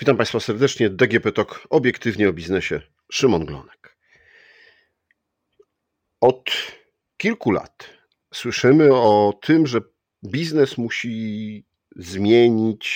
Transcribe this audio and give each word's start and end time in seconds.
Witam 0.00 0.16
Państwa 0.16 0.40
serdecznie. 0.40 0.90
DGP 0.90 1.32
Talk, 1.32 1.66
obiektywnie 1.70 2.28
o 2.28 2.32
biznesie. 2.32 2.80
Szymon 3.12 3.44
Glonek. 3.46 3.96
Od 6.20 6.44
kilku 7.16 7.50
lat 7.50 7.90
słyszymy 8.34 8.94
o 8.94 9.38
tym, 9.42 9.66
że 9.66 9.80
biznes 10.24 10.78
musi 10.78 11.64
zmienić 11.96 12.86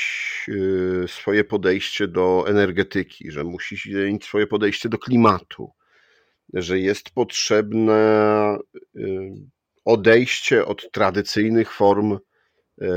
y, 0.49 1.05
swoje 1.09 1.45
podejście 1.45 2.09
do 2.09 2.45
energetyki, 2.49 3.31
że 3.31 3.45
musi 3.45 3.77
zmienić 3.77 4.25
swoje 4.25 4.47
podejście 4.47 4.89
do 4.89 4.99
klimatu, 4.99 5.73
że 6.55 6.79
jest 6.79 7.11
potrzebne 7.11 8.59
y, 8.97 9.33
odejście 9.85 10.67
od 10.67 10.91
tradycyjnych 10.93 11.73
form 11.73 12.13
y, 12.13 12.89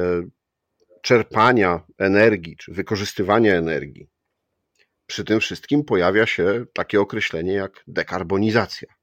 czerpania 1.06 1.82
energii 1.98 2.58
czy 2.58 2.74
wykorzystywania 2.74 3.56
energii. 3.56 4.10
Przy 5.06 5.24
tym 5.24 5.40
wszystkim 5.40 5.84
pojawia 5.84 6.26
się 6.26 6.66
takie 6.74 7.02
określenie 7.02 7.54
jak 7.54 7.84
dekarbonizacja. 7.88 8.94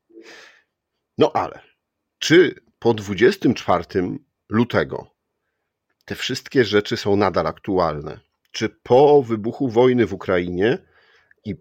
No 1.19 1.33
ale 1.34 1.61
czy 2.19 2.55
po 2.78 2.95
24 2.95 3.84
lutego 4.48 5.06
te 6.05 6.15
wszystkie 6.15 6.65
rzeczy 6.65 6.97
są 6.97 7.16
nadal 7.16 7.47
aktualne? 7.47 8.20
Czy 8.50 8.69
po 8.69 9.23
wybuchu 9.23 9.69
wojny 9.69 10.06
w 10.06 10.12
Ukrainie 10.12 10.78
i 11.45 11.55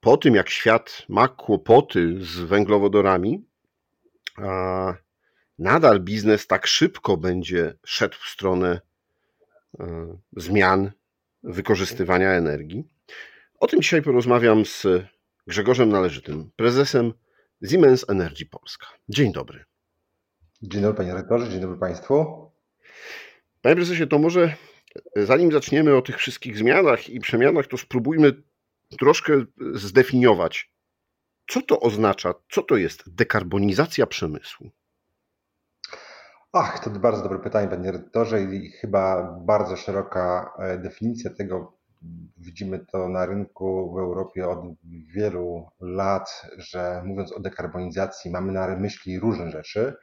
po 0.00 0.16
tym, 0.16 0.34
jak 0.34 0.50
świat 0.50 1.02
ma 1.08 1.28
kłopoty 1.28 2.24
z 2.24 2.36
węglowodorami, 2.38 3.48
nadal 5.58 6.00
biznes 6.00 6.46
tak 6.46 6.66
szybko 6.66 7.16
będzie 7.16 7.78
szedł 7.86 8.16
w 8.20 8.28
stronę 8.28 8.87
zmian 10.36 10.92
wykorzystywania 11.42 12.30
energii. 12.30 12.84
O 13.60 13.66
tym 13.66 13.82
dzisiaj 13.82 14.02
porozmawiam 14.02 14.64
z 14.64 14.86
Grzegorzem 15.46 15.88
Należytym, 15.88 16.50
prezesem 16.56 17.12
Siemens 17.70 18.04
Energy 18.08 18.46
Polska. 18.46 18.86
Dzień 19.08 19.32
dobry. 19.32 19.64
Dzień 20.62 20.82
dobry 20.82 20.96
panie 20.96 21.14
rektorze, 21.14 21.50
dzień 21.50 21.60
dobry 21.60 21.78
państwu. 21.78 22.26
Panie 23.62 23.76
prezesie, 23.76 24.06
to 24.06 24.18
może 24.18 24.54
zanim 25.16 25.52
zaczniemy 25.52 25.96
o 25.96 26.02
tych 26.02 26.16
wszystkich 26.16 26.58
zmianach 26.58 27.08
i 27.08 27.20
przemianach, 27.20 27.66
to 27.66 27.78
spróbujmy 27.78 28.42
troszkę 28.98 29.44
zdefiniować, 29.74 30.72
co 31.48 31.62
to 31.62 31.80
oznacza, 31.80 32.34
co 32.50 32.62
to 32.62 32.76
jest 32.76 33.14
dekarbonizacja 33.14 34.06
przemysłu. 34.06 34.70
Ach, 36.52 36.78
to 36.84 36.90
bardzo 36.90 37.22
dobre 37.22 37.38
pytanie, 37.38 37.68
panie 37.68 37.92
redaktorze, 37.92 38.42
i 38.42 38.70
chyba 38.70 39.32
bardzo 39.40 39.76
szeroka 39.76 40.52
e, 40.58 40.78
definicja 40.78 41.30
tego. 41.30 41.78
Widzimy 42.36 42.78
to 42.78 43.08
na 43.08 43.26
rynku 43.26 43.94
w 43.94 43.98
Europie 43.98 44.48
od 44.48 44.58
wielu 45.14 45.66
lat, 45.80 46.46
że 46.56 47.02
mówiąc 47.04 47.32
o 47.32 47.40
dekarbonizacji, 47.40 48.30
mamy 48.30 48.52
na 48.52 48.76
myśli 48.76 49.18
różne 49.18 49.50
rzeczy. 49.50 49.94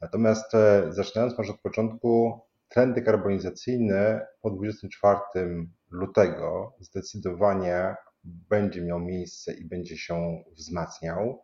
Natomiast 0.00 0.54
e, 0.54 0.86
zaczynając 0.88 1.38
może 1.38 1.52
od 1.52 1.60
początku, 1.60 2.40
trend 2.68 2.94
dekarbonizacyjny 2.94 4.20
po 4.42 4.50
24 4.50 5.20
lutego 5.90 6.76
zdecydowanie 6.80 7.94
będzie 8.24 8.82
miał 8.82 9.00
miejsce 9.00 9.52
i 9.52 9.64
będzie 9.64 9.96
się 9.96 10.44
wzmacniał. 10.56 11.42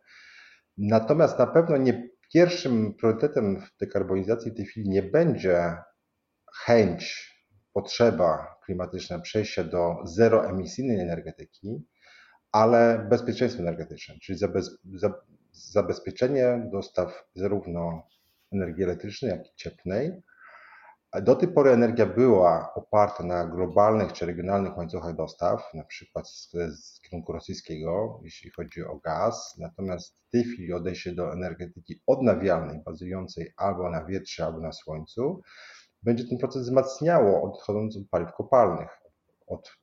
Natomiast 0.79 1.39
na 1.39 1.47
pewno 1.47 1.77
nie 1.77 2.12
Pierwszym 2.35 2.95
priorytetem 2.95 3.61
w 3.61 3.77
dekarbonizacji 3.81 4.51
w 4.51 4.55
tej 4.55 4.67
chwili 4.67 4.89
nie 4.91 5.03
będzie 5.03 5.77
chęć, 6.65 7.33
potrzeba 7.73 8.57
klimatyczna 8.65 9.19
przejścia 9.19 9.65
do 9.65 9.97
zeroemisyjnej 10.05 11.01
energetyki, 11.01 11.87
ale 12.53 13.07
bezpieczeństwo 13.11 13.63
energetyczne, 13.63 14.15
czyli 14.23 14.39
zabezpieczenie 15.53 16.69
dostaw 16.73 17.25
zarówno 17.35 18.09
energii 18.53 18.85
elektrycznej, 18.85 19.31
jak 19.31 19.47
i 19.47 19.55
cieplnej, 19.57 20.23
do 21.21 21.37
tej 21.37 21.49
pory 21.49 21.71
energia 21.71 22.07
była 22.07 22.75
oparta 22.75 23.25
na 23.25 23.47
globalnych 23.47 24.13
czy 24.13 24.27
regionalnych 24.27 24.77
łańcuchach 24.77 25.17
dostaw, 25.17 25.75
na 25.75 25.85
przykład 25.85 26.29
z, 26.29 26.51
z 26.81 27.01
kierunku 27.01 27.33
rosyjskiego, 27.33 28.21
jeśli 28.25 28.51
chodzi 28.51 28.85
o 28.85 28.97
gaz. 28.97 29.57
Natomiast 29.59 30.17
w 30.29 30.31
tej 30.31 30.45
chwili 30.45 30.73
odejście 30.73 31.13
do 31.13 31.33
energetyki 31.33 32.03
odnawialnej, 32.07 32.81
bazującej 32.87 33.53
albo 33.57 33.91
na 33.91 34.05
wietrze, 34.05 34.45
albo 34.45 34.61
na 34.61 34.73
słońcu, 34.73 35.43
będzie 36.03 36.29
ten 36.29 36.39
proces 36.39 36.63
wzmacniało 36.63 37.53
odchodząc 37.53 37.97
od 37.97 38.09
paliw 38.11 38.33
kopalnych, 38.33 38.89
od 39.47 39.77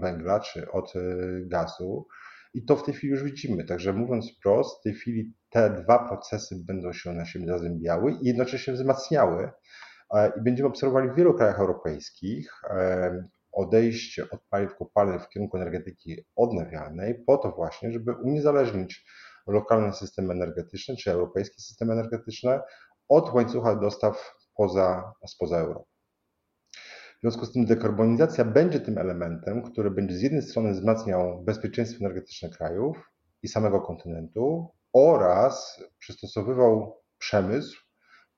węgla 0.00 0.40
czy 0.40 0.70
od 0.70 0.96
e, 0.96 1.00
gazu. 1.46 2.06
I 2.54 2.64
to 2.64 2.76
w 2.76 2.82
tej 2.82 2.94
chwili 2.94 3.10
już 3.10 3.22
widzimy. 3.22 3.64
Także 3.64 3.92
mówiąc 3.92 4.32
wprost, 4.36 4.80
w 4.80 4.82
tej 4.82 4.94
chwili 4.94 5.34
te 5.50 5.70
dwa 5.70 6.08
procesy 6.08 6.56
będą 6.66 6.92
się 6.92 7.12
na 7.12 7.24
siebie 7.24 7.46
zazębiały 7.46 8.12
i 8.12 8.26
jednocześnie 8.26 8.74
wzmacniały 8.74 9.50
i 10.38 10.40
będziemy 10.40 10.68
obserwowali 10.68 11.10
w 11.10 11.14
wielu 11.14 11.34
krajach 11.34 11.60
europejskich 11.60 12.52
e, 12.70 13.28
odejście 13.52 14.30
od 14.30 14.40
paliw 14.50 14.76
kopalnych 14.76 15.22
w 15.22 15.28
kierunku 15.28 15.56
energetyki 15.56 16.24
odnawialnej, 16.36 17.24
po 17.26 17.38
to 17.38 17.52
właśnie, 17.52 17.92
żeby 17.92 18.12
uniezależnić 18.12 19.04
lokalny 19.46 19.92
system 19.92 20.30
energetyczny 20.30 20.96
czy 20.96 21.10
europejski 21.10 21.62
system 21.62 21.90
energetyczny 21.90 22.60
od 23.08 23.34
łańcucha 23.34 23.76
dostaw 23.76 24.34
poza, 24.56 25.12
spoza 25.26 25.58
Europy. 25.58 25.90
W 27.18 27.20
związku 27.20 27.46
z 27.46 27.52
tym 27.52 27.66
dekarbonizacja 27.66 28.44
będzie 28.44 28.80
tym 28.80 28.98
elementem, 28.98 29.62
który 29.62 29.90
będzie 29.90 30.16
z 30.16 30.22
jednej 30.22 30.42
strony 30.42 30.72
wzmacniał 30.72 31.42
bezpieczeństwo 31.44 32.04
energetyczne 32.04 32.48
krajów 32.48 33.10
i 33.42 33.48
samego 33.48 33.80
kontynentu 33.80 34.68
oraz 34.92 35.82
przystosowywał 35.98 37.02
przemysł 37.18 37.87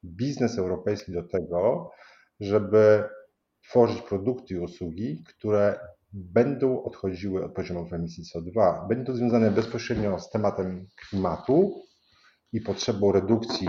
biznes 0.04 0.58
europejski 0.58 1.12
do 1.12 1.22
tego, 1.22 1.90
żeby 2.40 3.04
tworzyć 3.68 4.02
produkty 4.02 4.54
i 4.54 4.58
usługi, 4.58 5.24
które 5.26 5.78
będą 6.12 6.82
odchodziły 6.82 7.44
od 7.44 7.54
poziomów 7.54 7.92
emisji 7.92 8.24
CO2. 8.24 8.88
Będzie 8.88 9.04
to 9.04 9.14
związane 9.14 9.50
bezpośrednio 9.50 10.18
z 10.18 10.30
tematem 10.30 10.86
klimatu 10.96 11.82
i 12.52 12.60
potrzebą 12.60 13.12
redukcji 13.12 13.68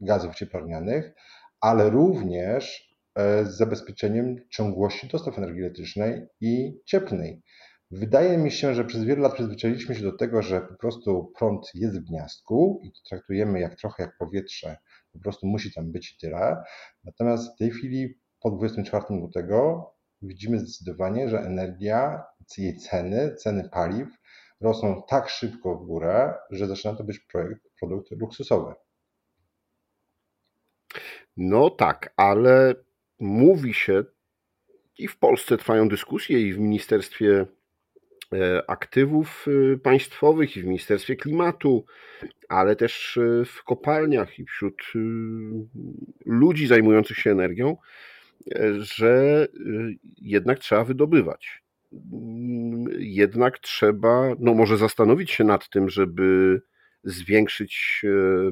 gazów 0.00 0.34
cieplarnianych, 0.34 1.12
ale 1.60 1.90
również 1.90 2.92
e, 3.14 3.44
z 3.44 3.56
zabezpieczeniem 3.56 4.36
ciągłości 4.50 5.08
dostaw 5.08 5.38
energii 5.38 5.62
elektrycznej 5.62 6.26
i 6.40 6.80
cieplnej. 6.86 7.42
Wydaje 7.90 8.38
mi 8.38 8.50
się, 8.50 8.74
że 8.74 8.84
przez 8.84 9.04
wiele 9.04 9.22
lat 9.22 9.34
przyzwyczailiśmy 9.34 9.94
się 9.94 10.02
do 10.02 10.16
tego, 10.16 10.42
że 10.42 10.60
po 10.60 10.74
prostu 10.74 11.32
prąd 11.38 11.70
jest 11.74 12.00
w 12.00 12.04
gniazdku 12.04 12.80
i 12.84 12.92
to 12.92 12.98
traktujemy 13.08 13.60
jak 13.60 13.76
trochę 13.76 14.02
jak 14.02 14.16
powietrze, 14.18 14.76
po 15.12 15.18
prostu 15.18 15.46
musi 15.46 15.72
tam 15.72 15.92
być 15.92 16.12
i 16.12 16.18
tyle. 16.18 16.62
Natomiast 17.04 17.54
w 17.54 17.58
tej 17.58 17.70
chwili 17.70 18.18
po 18.40 18.50
24 18.50 19.04
lutego 19.10 19.86
widzimy 20.22 20.58
zdecydowanie, 20.58 21.28
że 21.28 21.38
energia, 21.38 22.24
jej 22.58 22.76
ceny, 22.76 23.34
ceny 23.34 23.68
paliw 23.72 24.08
rosną 24.60 25.02
tak 25.08 25.28
szybko 25.28 25.74
w 25.74 25.86
górę, 25.86 26.34
że 26.50 26.66
zaczyna 26.66 26.94
to 26.94 27.04
być 27.04 27.18
projekt, 27.18 27.62
produkt 27.80 28.10
luksusowy. 28.10 28.74
No 31.36 31.70
tak, 31.70 32.12
ale 32.16 32.74
mówi 33.18 33.74
się 33.74 34.04
i 34.98 35.08
w 35.08 35.18
Polsce 35.18 35.56
trwają 35.56 35.88
dyskusje 35.88 36.40
i 36.40 36.52
w 36.52 36.58
Ministerstwie 36.58 37.46
aktywów 38.66 39.46
e, 39.48 39.78
państwowych 39.78 40.56
i 40.56 40.62
w 40.62 40.64
Ministerstwie 40.64 41.16
Klimatu, 41.16 41.84
ale 42.48 42.76
też 42.76 43.16
e, 43.16 43.44
w 43.44 43.64
kopalniach 43.64 44.38
i 44.38 44.44
wśród 44.44 44.82
ludzi 46.26 46.66
zajmujących 46.66 47.16
się 47.16 47.30
energią, 47.30 47.76
że 48.78 49.46
jednak 50.22 50.58
trzeba 50.58 50.84
wydobywać. 50.84 51.62
Jednak 52.98 53.58
trzeba, 53.58 54.34
no 54.38 54.54
może 54.54 54.76
zastanowić 54.76 55.30
się 55.30 55.44
nad 55.44 55.68
tym, 55.68 55.90
żeby 55.90 56.60
zwiększyć 57.04 58.02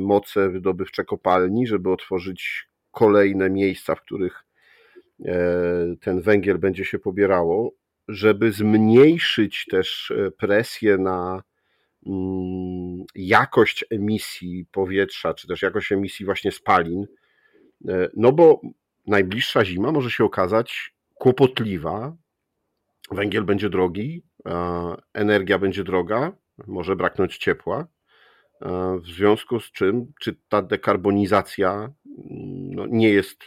moce 0.00 0.48
wydobywcze 0.50 1.04
kopalni, 1.04 1.66
żeby 1.66 1.90
otworzyć 1.90 2.68
kolejne 2.90 3.50
miejsca, 3.50 3.94
w 3.94 4.02
których 4.02 4.44
ten 6.00 6.20
węgiel 6.20 6.58
będzie 6.58 6.84
się 6.84 6.98
pobierało, 6.98 7.72
żeby 8.10 8.52
zmniejszyć 8.52 9.66
też 9.70 10.10
e, 10.10 10.30
presję 10.30 10.98
na 10.98 11.42
mm, 12.06 13.04
jakość 13.14 13.84
emisji 13.90 14.66
powietrza, 14.72 15.34
czy 15.34 15.48
też 15.48 15.62
jakość 15.62 15.92
emisji 15.92 16.26
właśnie 16.26 16.52
spalin, 16.52 17.06
e, 17.88 18.08
no 18.16 18.32
bo 18.32 18.60
najbliższa 19.06 19.64
zima 19.64 19.92
może 19.92 20.10
się 20.10 20.24
okazać 20.24 20.94
kłopotliwa, 21.14 22.16
węgiel 23.10 23.44
będzie 23.44 23.70
drogi, 23.70 24.22
energia 25.14 25.58
będzie 25.58 25.84
droga, 25.84 26.32
może 26.66 26.96
braknąć 26.96 27.38
ciepła, 27.38 27.86
w 29.02 29.06
związku 29.06 29.60
z 29.60 29.72
czym, 29.72 30.12
czy 30.20 30.36
ta 30.48 30.62
dekarbonizacja 30.62 31.72
mm, 31.72 31.94
no, 32.74 32.86
nie 32.86 33.08
jest 33.08 33.44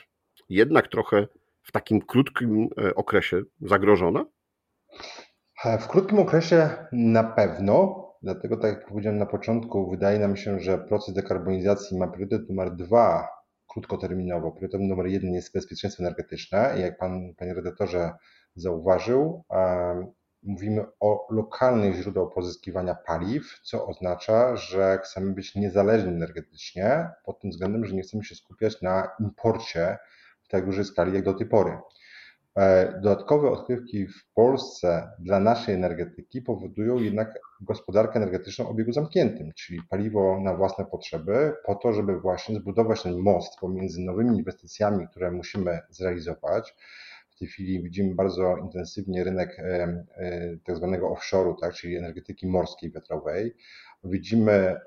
jednak 0.50 0.88
trochę 0.88 1.28
w 1.64 1.72
takim 1.72 2.02
krótkim 2.02 2.70
e, 2.78 2.96
okresie 2.96 3.42
zagrożona? 3.62 4.26
W 5.80 5.88
krótkim 5.88 6.20
okresie 6.20 6.70
na 6.92 7.24
pewno, 7.24 8.04
dlatego 8.22 8.58
tak 8.58 8.76
jak 8.76 8.88
powiedziałem 8.88 9.20
na 9.20 9.26
początku, 9.26 9.90
wydaje 9.90 10.20
nam 10.20 10.38
się, 10.38 10.60
że 10.60 10.78
proces 10.78 11.14
dekarbonizacji 11.14 11.98
ma 11.98 12.08
priorytet 12.08 12.50
numer 12.50 12.76
dwa 12.76 13.28
krótkoterminowo. 13.68 14.52
Priorytet 14.52 14.82
numer 14.82 15.06
jeden 15.06 15.34
jest 15.34 15.54
bezpieczeństwo 15.54 16.04
energetyczne 16.04 16.74
i 16.78 16.82
jak 16.82 16.98
pan, 16.98 17.34
panie 17.38 17.54
redaktorze 17.54 18.12
zauważył, 18.56 19.44
mówimy 20.44 20.86
o 21.00 21.28
lokalnych 21.30 21.96
źródłach 21.96 22.34
pozyskiwania 22.36 22.96
paliw, 22.96 23.60
co 23.64 23.88
oznacza, 23.88 24.56
że 24.56 25.00
chcemy 25.04 25.34
być 25.34 25.56
niezależni 25.56 26.10
energetycznie 26.10 27.10
pod 27.26 27.40
tym 27.40 27.52
względem, 27.52 27.86
że 27.86 27.96
nie 27.96 28.02
chcemy 28.02 28.24
się 28.24 28.36
skupiać 28.36 28.82
na 28.82 29.10
imporcie 29.20 29.98
w 30.44 30.48
tak 30.48 30.66
dużej 30.66 30.86
skali 30.86 31.14
jak 31.14 31.24
do 31.24 31.34
tej 31.34 31.48
pory. 31.48 31.78
E, 32.58 32.94
dodatkowe 33.02 33.50
odkrywki 33.50 34.08
w 34.08 34.34
Polsce 34.34 35.12
dla 35.20 35.40
naszej 35.40 35.76
energetyki 35.76 36.42
powodują 36.42 36.98
jednak 36.98 37.40
gospodarkę 37.62 38.16
energetyczną 38.16 38.68
o 38.68 38.70
obiegu 38.70 38.92
zamkniętym, 38.92 39.52
czyli 39.56 39.80
paliwo 39.90 40.40
na 40.40 40.56
własne 40.56 40.86
potrzeby, 40.86 41.54
po 41.66 41.76
to, 41.76 41.94
żeby 41.94 42.20
właśnie 42.20 42.56
zbudować 42.56 43.04
ten 43.04 43.18
most 43.18 43.60
pomiędzy 43.60 44.02
nowymi 44.02 44.38
inwestycjami, 44.38 45.08
które 45.08 45.32
musimy 45.32 45.80
zrealizować. 45.90 46.76
W 47.36 47.40
tej 47.40 47.48
chwili 47.48 47.84
widzimy 47.84 48.16
bardzo 48.16 48.58
intensywnie 48.58 49.24
rynek 49.24 49.60
e, 49.60 49.64
e, 49.64 50.58
tak 50.66 50.78
zwanego 50.78 51.08
offshore'u, 51.08 51.56
tak, 51.62 51.74
czyli 51.74 51.96
energetyki 51.96 52.48
morskiej, 52.48 52.92
wiatrowej. 52.92 53.56
Widzimy 54.04 54.80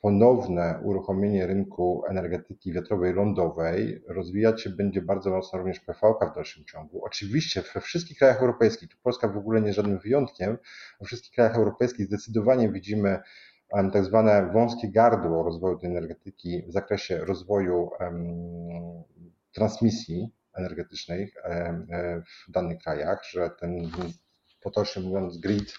ponowne 0.00 0.80
uruchomienie 0.82 1.46
rynku 1.46 2.02
energetyki 2.08 2.72
wiatrowej 2.72 3.14
lądowej 3.14 4.02
rozwijać 4.08 4.62
się 4.62 4.70
będzie 4.70 5.02
bardzo 5.02 5.30
mocno 5.30 5.58
również 5.58 5.80
PVK 5.80 6.30
w 6.32 6.34
dalszym 6.34 6.64
ciągu. 6.64 7.04
Oczywiście 7.04 7.62
we 7.74 7.80
wszystkich 7.80 8.18
krajach 8.18 8.40
europejskich, 8.40 8.88
tu 8.88 8.96
Polska 9.02 9.28
w 9.28 9.36
ogóle 9.36 9.60
nie 9.60 9.66
jest 9.66 9.76
żadnym 9.76 9.98
wyjątkiem, 9.98 10.58
we 11.00 11.06
wszystkich 11.06 11.34
krajach 11.34 11.56
europejskich 11.56 12.06
zdecydowanie 12.06 12.72
widzimy 12.72 13.20
tak 13.92 14.04
zwane 14.04 14.50
wąskie 14.52 14.90
gardło 14.90 15.42
rozwoju 15.42 15.78
tej 15.78 15.90
energetyki 15.90 16.62
w 16.68 16.72
zakresie 16.72 17.24
rozwoju 17.24 17.90
transmisji 19.52 20.30
energetycznej 20.54 21.32
w 22.48 22.50
danych 22.50 22.78
krajach, 22.78 23.24
że 23.30 23.50
ten 23.60 23.90
potocznie 24.60 25.02
mówiąc, 25.02 25.38
grid 25.38 25.74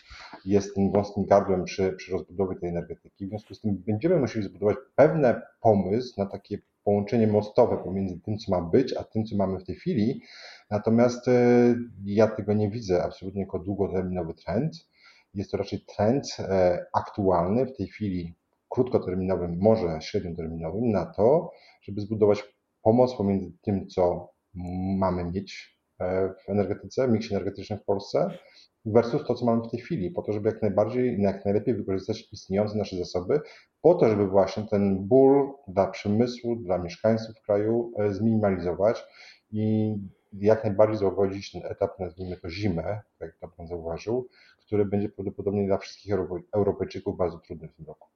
jest 0.45 0.75
tym 0.75 0.91
wąskim 0.91 1.25
gardłem 1.25 1.63
przy, 1.63 1.93
przy 1.93 2.11
rozbudowie 2.11 2.55
tej 2.55 2.69
energetyki. 2.69 3.25
W 3.25 3.29
związku 3.29 3.53
z 3.53 3.61
tym 3.61 3.83
będziemy 3.87 4.19
musieli 4.19 4.45
zbudować 4.45 4.77
pewne 4.95 5.41
pomysł 5.61 6.13
na 6.17 6.25
takie 6.25 6.57
połączenie 6.83 7.27
mostowe 7.27 7.77
pomiędzy 7.77 8.19
tym, 8.19 8.37
co 8.37 8.51
ma 8.51 8.61
być, 8.61 8.93
a 8.97 9.03
tym, 9.03 9.25
co 9.25 9.35
mamy 9.35 9.59
w 9.59 9.63
tej 9.63 9.75
chwili. 9.75 10.21
Natomiast 10.69 11.27
e, 11.27 11.75
ja 12.05 12.27
tego 12.27 12.53
nie 12.53 12.69
widzę 12.69 13.03
absolutnie 13.03 13.41
jako 13.41 13.59
długoterminowy 13.59 14.33
trend. 14.33 14.75
Jest 15.33 15.51
to 15.51 15.57
raczej 15.57 15.85
trend 15.95 16.37
e, 16.39 16.85
aktualny, 16.93 17.65
w 17.65 17.77
tej 17.77 17.87
chwili 17.87 18.35
krótkoterminowym, 18.69 19.57
może 19.59 20.01
średnioterminowym, 20.01 20.91
na 20.91 21.05
to, 21.05 21.51
żeby 21.81 22.01
zbudować 22.01 22.43
pomoc 22.81 23.15
pomiędzy 23.15 23.51
tym, 23.61 23.87
co 23.87 24.29
mamy 24.97 25.31
mieć 25.31 25.80
w 26.45 26.49
energetyce, 26.49 27.07
w 27.07 27.11
miksie 27.11 27.35
energetycznym 27.35 27.79
w 27.79 27.83
Polsce, 27.83 28.37
versus 28.85 29.27
to, 29.27 29.35
co 29.35 29.45
mamy 29.45 29.61
w 29.63 29.71
tej 29.71 29.79
chwili, 29.79 30.11
po 30.11 30.21
to, 30.21 30.33
żeby 30.33 30.49
jak 30.49 30.61
najbardziej 30.61 31.21
jak 31.21 31.45
najlepiej 31.45 31.75
wykorzystać 31.75 32.27
istniejące 32.31 32.77
nasze 32.77 32.97
zasoby, 32.97 33.39
po 33.81 33.95
to, 33.95 34.09
żeby 34.09 34.27
właśnie 34.27 34.63
ten 34.63 35.07
ból 35.07 35.53
dla 35.67 35.87
przemysłu, 35.87 36.55
dla 36.55 36.77
mieszkańców 36.77 37.41
kraju 37.45 37.91
e, 37.97 38.13
zminimalizować 38.13 39.03
i 39.51 39.95
jak 40.33 40.63
najbardziej 40.63 40.97
załagodzić 40.97 41.51
ten 41.51 41.61
etap, 41.65 41.99
nazwijmy 41.99 42.37
to 42.37 42.49
zimę, 42.49 43.01
tak 43.19 43.37
jak 43.41 43.51
Pan 43.55 43.67
zauważył, 43.67 44.27
który 44.59 44.85
będzie 44.85 45.09
prawdopodobnie 45.09 45.67
dla 45.67 45.77
wszystkich 45.77 46.13
Europejczyków 46.53 47.17
bardzo 47.17 47.39
trudny 47.39 47.67
w 47.67 47.73
tym 47.73 47.85
roku. 47.85 48.09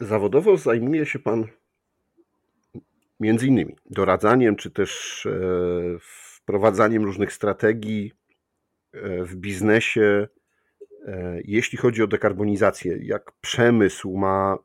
Zawodowo 0.00 0.56
zajmuje 0.56 1.06
się 1.06 1.18
Pan 1.18 1.44
między 3.20 3.46
innymi 3.46 3.76
doradzaniem, 3.86 4.56
czy 4.56 4.70
też 4.70 5.26
e, 5.26 5.30
wprowadzaniem 6.00 7.04
różnych 7.04 7.32
strategii 7.32 8.12
e, 8.92 9.24
w 9.24 9.36
biznesie, 9.36 10.28
e, 11.06 11.40
jeśli 11.44 11.78
chodzi 11.78 12.02
o 12.02 12.06
dekarbonizację, 12.06 12.98
jak 13.00 13.32
przemysł 13.40 14.16
ma 14.16 14.58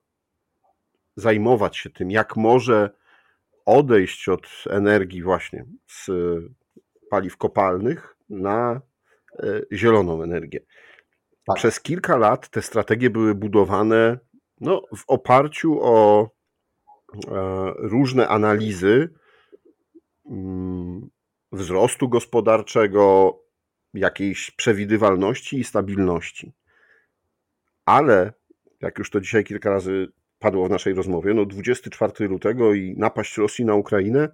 zajmować 1.15 1.77
się 1.77 1.89
tym, 1.89 2.11
jak 2.11 2.35
może 2.35 2.89
odejść 3.65 4.29
od 4.29 4.47
energii 4.69 5.23
właśnie 5.23 5.65
z 5.87 6.09
paliw 7.09 7.37
kopalnych 7.37 8.17
na 8.29 8.81
zieloną 9.73 10.23
energię. 10.23 10.59
Tak. 11.47 11.55
Przez 11.55 11.81
kilka 11.81 12.17
lat 12.17 12.49
te 12.49 12.61
strategie 12.61 13.09
były 13.09 13.35
budowane 13.35 14.19
no, 14.61 14.81
w 14.95 15.03
oparciu 15.07 15.79
o 15.81 16.29
różne 17.77 18.27
analizy 18.27 19.09
mm, 20.29 21.09
wzrostu 21.51 22.09
gospodarczego, 22.09 23.39
jakiejś 23.93 24.51
przewidywalności 24.51 25.59
i 25.59 25.63
stabilności. 25.63 26.53
Ale, 27.85 28.33
jak 28.81 28.99
już 28.99 29.09
to 29.09 29.21
dzisiaj 29.21 29.43
kilka 29.43 29.69
razy 29.69 30.11
padło 30.39 30.67
w 30.67 30.69
naszej 30.69 30.93
rozmowie, 30.93 31.33
no 31.33 31.45
24 31.45 32.27
lutego 32.27 32.73
i 32.73 32.95
napaść 32.97 33.37
Rosji 33.37 33.65
na 33.65 33.75
Ukrainę 33.75 34.29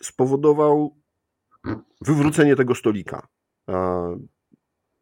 spowodował 0.00 0.96
wywrócenie 2.00 2.56
tego 2.56 2.74
stolika. 2.74 3.26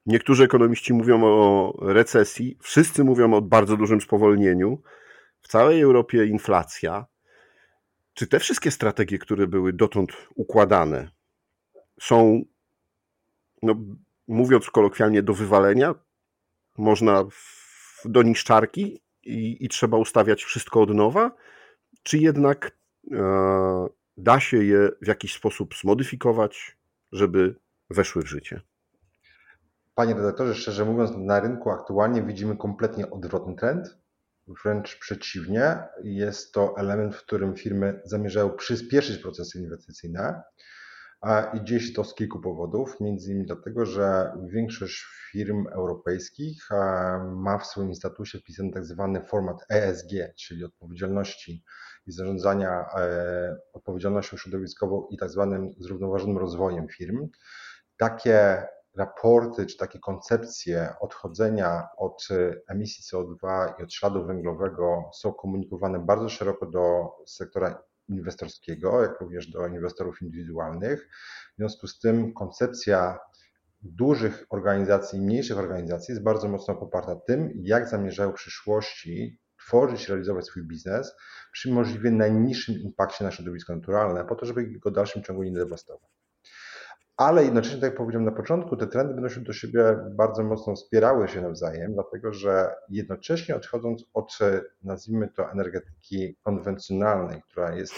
Niektórzy 0.06 0.44
ekonomiści 0.44 0.93
mówią 0.93 1.25
o 1.25 1.75
recesji, 1.81 2.56
wszyscy 2.61 3.05
mówią 3.05 3.35
o 3.35 3.43
bardzo 3.43 3.76
dużym 3.76 4.00
spowolnieniu. 4.00 4.82
W 5.44 5.49
całej 5.49 5.81
Europie 5.81 6.26
inflacja. 6.26 7.06
Czy 8.14 8.26
te 8.26 8.38
wszystkie 8.38 8.70
strategie, 8.70 9.19
które 9.19 9.46
były 9.46 9.73
dotąd 9.73 10.11
układane, 10.35 11.11
są, 12.00 12.43
no, 13.62 13.75
mówiąc 14.29 14.70
kolokwialnie, 14.70 15.23
do 15.23 15.35
wywalenia. 15.35 15.94
Można 16.79 17.25
w, 17.25 18.02
do 18.05 18.23
niszczarki 18.23 19.02
i, 19.23 19.64
i 19.64 19.69
trzeba 19.69 19.97
ustawiać 19.97 20.45
wszystko 20.45 20.83
od 20.83 20.90
nowa, 20.90 21.30
czy 22.02 22.19
jednak 22.19 22.76
e, 23.12 23.87
da 24.16 24.40
się 24.40 24.64
je 24.64 24.88
w 25.02 25.07
jakiś 25.07 25.35
sposób 25.35 25.75
zmodyfikować, 25.75 26.76
żeby 27.12 27.54
weszły 27.90 28.23
w 28.23 28.28
życie? 28.28 28.61
Panie 29.95 30.14
redaktorze, 30.14 30.54
szczerze 30.54 30.85
mówiąc, 30.85 31.11
na 31.16 31.40
rynku 31.40 31.71
aktualnie 31.71 32.23
widzimy 32.23 32.57
kompletnie 32.57 33.11
odwrotny 33.11 33.54
trend. 33.54 34.03
Wręcz 34.47 34.99
przeciwnie, 34.99 35.79
jest 36.03 36.53
to 36.53 36.75
element, 36.77 37.15
w 37.15 37.23
którym 37.23 37.57
firmy 37.57 38.01
zamierzają 38.05 38.51
przyspieszyć 38.51 39.19
procesy 39.19 39.59
inwestycyjne. 39.59 40.43
I 41.55 41.65
dzieje 41.65 41.81
się 41.81 41.93
to 41.93 42.05
z 42.05 42.15
kilku 42.15 42.41
powodów, 42.41 43.01
między 43.01 43.31
innymi 43.31 43.47
dlatego, 43.47 43.87
że 43.87 44.33
większość 44.47 45.05
firm 45.33 45.67
europejskich 45.73 46.69
ma 47.37 47.59
w 47.59 47.67
swoim 47.67 47.95
statusie 47.95 48.39
wpisany 48.39 48.71
tak 48.73 48.85
zwany 48.85 49.25
format 49.27 49.57
ESG, 49.71 50.11
czyli 50.37 50.65
odpowiedzialności 50.65 51.65
i 52.07 52.13
zarządzania 52.13 52.87
e, 52.97 53.57
odpowiedzialnością 53.73 54.37
środowiskową 54.37 55.07
i 55.11 55.17
tak 55.17 55.31
zwanym 55.31 55.71
zrównoważonym 55.79 56.39
rozwojem 56.39 56.89
firm. 56.89 57.29
Takie 57.97 58.67
raporty 58.97 59.67
czy 59.67 59.77
takie 59.77 59.99
koncepcje 59.99 60.95
odchodzenia 61.01 61.89
od 61.97 62.29
emisji 62.69 63.05
CO2 63.05 63.73
i 63.81 63.83
od 63.83 63.93
śladu 63.93 64.27
węglowego 64.27 65.11
są 65.15 65.33
komunikowane 65.33 65.99
bardzo 65.99 66.29
szeroko 66.29 66.67
do 66.67 67.11
sektora 67.27 67.83
inwestorskiego, 68.09 69.03
jak 69.03 69.21
również 69.21 69.51
do 69.51 69.67
inwestorów 69.67 70.23
indywidualnych. 70.23 71.09
W 71.53 71.57
związku 71.57 71.87
z 71.87 71.99
tym 71.99 72.35
koncepcja 72.35 73.19
dużych 73.83 74.47
organizacji 74.51 75.19
i 75.19 75.23
mniejszych 75.23 75.59
organizacji 75.59 76.13
jest 76.13 76.23
bardzo 76.23 76.49
mocno 76.49 76.75
poparta 76.75 77.17
tym, 77.17 77.53
jak 77.55 77.89
zamierzają 77.89 78.31
w 78.31 78.35
przyszłości 78.35 79.39
tworzyć, 79.59 80.09
realizować 80.09 80.47
swój 80.47 80.63
biznes 80.63 81.15
przy 81.53 81.73
możliwie 81.73 82.11
najniższym 82.11 82.75
impakcie 82.75 83.25
na 83.25 83.31
środowisko 83.31 83.77
naturalne, 83.77 84.25
po 84.25 84.35
to, 84.35 84.47
żeby 84.47 84.79
go 84.79 84.91
w 84.91 84.95
dalszym 84.95 85.23
ciągu 85.23 85.43
nie 85.43 85.53
dewastować 85.53 86.24
ale 87.16 87.44
jednocześnie, 87.44 87.80
tak 87.80 87.90
jak 87.90 87.99
powiedziałem 87.99 88.25
na 88.25 88.33
początku, 88.33 88.76
te 88.76 88.87
trendy 88.87 89.14
będą 89.14 89.28
się 89.28 89.40
do 89.40 89.52
siebie 89.52 89.97
bardzo 90.11 90.42
mocno 90.42 90.75
wspierały 90.75 91.28
się 91.28 91.42
nawzajem, 91.42 91.94
dlatego 91.94 92.33
że 92.33 92.75
jednocześnie 92.90 93.56
odchodząc 93.56 94.04
od, 94.14 94.38
nazwijmy 94.83 95.28
to, 95.28 95.50
energetyki 95.50 96.37
konwencjonalnej, 96.42 97.42
która 97.42 97.76
jest 97.76 97.94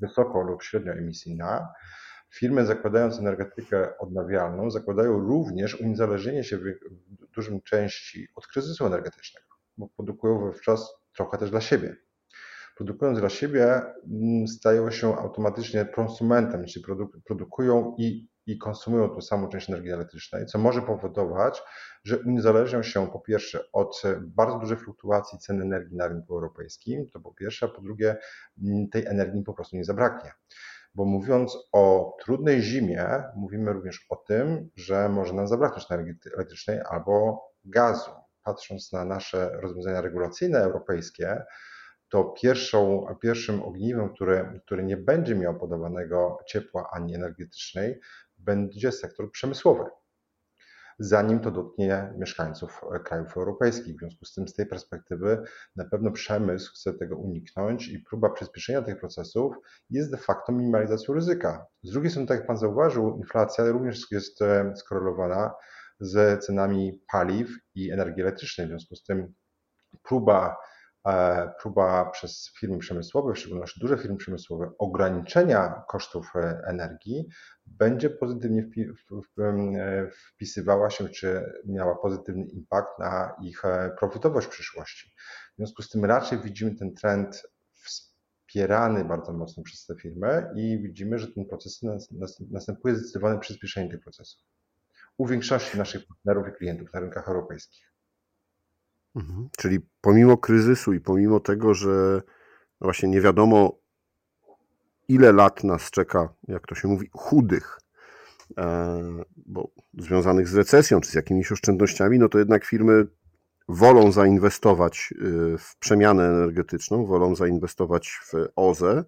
wysoko 0.00 0.42
lub 0.42 0.62
średnio 0.62 0.92
emisyjna, 0.92 1.68
firmy 2.34 2.66
zakładając 2.66 3.18
energetykę 3.18 3.98
odnawialną 3.98 4.70
zakładają 4.70 5.18
również 5.18 5.80
uniezależnienie 5.80 6.44
się 6.44 6.58
w 6.58 6.62
dużym 7.34 7.62
części 7.62 8.28
od 8.34 8.46
kryzysu 8.46 8.86
energetycznego, 8.86 9.46
bo 9.76 9.88
produkują 9.88 10.38
wówczas 10.38 10.94
trochę 11.16 11.38
też 11.38 11.50
dla 11.50 11.60
siebie. 11.60 11.96
Produkując 12.76 13.18
dla 13.18 13.28
siebie, 13.28 13.82
mm, 14.10 14.48
stają 14.48 14.90
się 14.90 15.16
automatycznie 15.16 15.84
prosumentem, 15.84 16.66
czyli 16.66 16.84
produkują 17.24 17.94
i 17.98 18.29
i 18.50 18.58
konsumują 18.58 19.08
tą 19.08 19.20
samą 19.20 19.48
część 19.48 19.70
energii 19.70 19.92
elektrycznej, 19.92 20.46
co 20.46 20.58
może 20.58 20.82
powodować, 20.82 21.62
że 22.04 22.18
uniezależnią 22.18 22.82
się 22.82 23.10
po 23.10 23.20
pierwsze 23.20 23.72
od 23.72 24.02
bardzo 24.20 24.58
dużej 24.58 24.76
fluktuacji 24.76 25.38
cen 25.38 25.62
energii 25.62 25.96
na 25.96 26.08
rynku 26.08 26.34
europejskim, 26.34 27.08
to 27.10 27.20
po 27.20 27.34
pierwsze, 27.34 27.66
a 27.66 27.68
po 27.68 27.82
drugie 27.82 28.16
tej 28.92 29.06
energii 29.06 29.42
po 29.42 29.54
prostu 29.54 29.76
nie 29.76 29.84
zabraknie. 29.84 30.32
Bo 30.94 31.04
mówiąc 31.04 31.58
o 31.72 32.16
trudnej 32.24 32.62
zimie, 32.62 33.06
mówimy 33.36 33.72
również 33.72 34.06
o 34.08 34.16
tym, 34.16 34.70
że 34.76 35.08
może 35.08 35.34
nam 35.34 35.48
zabraknąć 35.48 35.86
energii 35.90 36.14
elektrycznej 36.34 36.80
albo 36.90 37.42
gazu. 37.64 38.10
Patrząc 38.42 38.92
na 38.92 39.04
nasze 39.04 39.50
rozwiązania 39.60 40.00
regulacyjne 40.00 40.58
europejskie, 40.58 41.44
to 42.08 42.24
pierwszą, 42.24 43.06
pierwszym 43.22 43.62
ogniwem, 43.62 44.14
które, 44.14 44.60
które 44.66 44.82
nie 44.82 44.96
będzie 44.96 45.34
miał 45.34 45.58
podawanego 45.58 46.38
ciepła 46.46 46.90
ani 46.92 47.14
energetycznej, 47.14 48.00
będzie 48.44 48.92
sektor 48.92 49.32
przemysłowy 49.32 49.84
zanim 51.00 51.40
to 51.40 51.50
dotknie 51.50 52.12
mieszkańców 52.18 52.80
krajów 53.04 53.36
europejskich. 53.36 53.96
W 53.96 53.98
związku 53.98 54.24
z 54.24 54.34
tym, 54.34 54.48
z 54.48 54.54
tej 54.54 54.66
perspektywy, 54.66 55.42
na 55.76 55.84
pewno 55.84 56.10
przemysł 56.10 56.72
chce 56.72 56.94
tego 56.94 57.16
uniknąć 57.16 57.88
i 57.88 57.98
próba 57.98 58.30
przyspieszenia 58.30 58.82
tych 58.82 59.00
procesów 59.00 59.54
jest 59.90 60.10
de 60.10 60.16
facto 60.16 60.52
minimalizacją 60.52 61.14
ryzyka. 61.14 61.66
Z 61.82 61.92
drugiej 61.92 62.10
strony, 62.10 62.28
tak 62.28 62.38
jak 62.38 62.46
Pan 62.46 62.56
zauważył, 62.56 63.16
inflacja 63.16 63.64
również 63.64 64.10
jest 64.10 64.42
e, 64.42 64.72
skorelowana 64.76 65.54
z 66.00 66.44
cenami 66.44 67.02
paliw 67.12 67.50
i 67.74 67.90
energii 67.90 68.22
elektrycznej. 68.22 68.66
W 68.66 68.70
związku 68.70 68.96
z 68.96 69.04
tym, 69.04 69.34
próba 70.02 70.56
E, 71.06 71.52
próba 71.60 72.10
przez 72.10 72.52
firmy 72.58 72.78
przemysłowe, 72.78 73.32
w 73.32 73.38
szczególności 73.38 73.80
duże 73.80 73.98
firmy 73.98 74.16
przemysłowe, 74.16 74.70
ograniczenia 74.78 75.82
kosztów 75.88 76.32
e, 76.36 76.62
energii 76.66 77.28
będzie 77.80 78.10
pozytywnie 78.10 78.68
e, 79.78 80.10
wpisywała 80.10 80.90
się, 80.90 81.08
czy 81.08 81.52
miała 81.66 81.96
pozytywny 81.96 82.44
impact 82.44 82.98
na 82.98 83.34
ich 83.42 83.62
profitowość 83.98 84.46
w 84.46 84.50
przyszłości. 84.50 85.12
W 85.52 85.56
związku 85.56 85.82
z 85.82 85.88
tym 85.88 86.04
raczej 86.04 86.38
widzimy 86.38 86.74
ten 86.74 86.94
trend 86.94 87.42
wspierany 87.72 89.04
bardzo 89.04 89.32
mocno 89.32 89.62
przez 89.62 89.86
te 89.86 89.94
firmy 89.94 90.50
i 90.56 90.78
widzimy, 90.82 91.18
że 91.18 91.32
ten 91.32 91.44
proces 91.44 91.80
następuje 92.50 92.96
zdecydowane 92.96 93.38
przyspieszenie 93.38 93.90
tych 93.90 94.00
procesów 94.00 94.40
u 95.18 95.26
większości 95.26 95.78
naszych 95.78 96.06
partnerów 96.06 96.48
i 96.48 96.52
klientów 96.52 96.92
na 96.92 97.00
rynkach 97.00 97.28
europejskich. 97.28 97.92
Mhm. 99.16 99.48
Czyli 99.58 99.80
pomimo 100.00 100.38
kryzysu 100.38 100.92
i 100.92 101.00
pomimo 101.00 101.40
tego, 101.40 101.74
że 101.74 102.22
no 102.80 102.84
właśnie 102.84 103.08
nie 103.08 103.20
wiadomo, 103.20 103.79
ile 105.10 105.32
lat 105.32 105.64
nas 105.64 105.90
czeka, 105.90 106.28
jak 106.48 106.66
to 106.66 106.74
się 106.74 106.88
mówi, 106.88 107.10
chudych, 107.12 107.80
e, 108.58 109.24
bo 109.36 109.70
związanych 109.98 110.48
z 110.48 110.54
recesją 110.54 111.00
czy 111.00 111.10
z 111.10 111.14
jakimiś 111.14 111.52
oszczędnościami, 111.52 112.18
no 112.18 112.28
to 112.28 112.38
jednak 112.38 112.64
firmy 112.64 113.06
wolą 113.70 114.12
zainwestować 114.12 115.14
y, 115.22 115.58
w 115.58 115.76
przemianę 115.76 116.28
energetyczną, 116.28 117.06
wolą 117.06 117.34
zainwestować 117.34 118.08
w 118.08 118.32
OZE, 118.56 119.04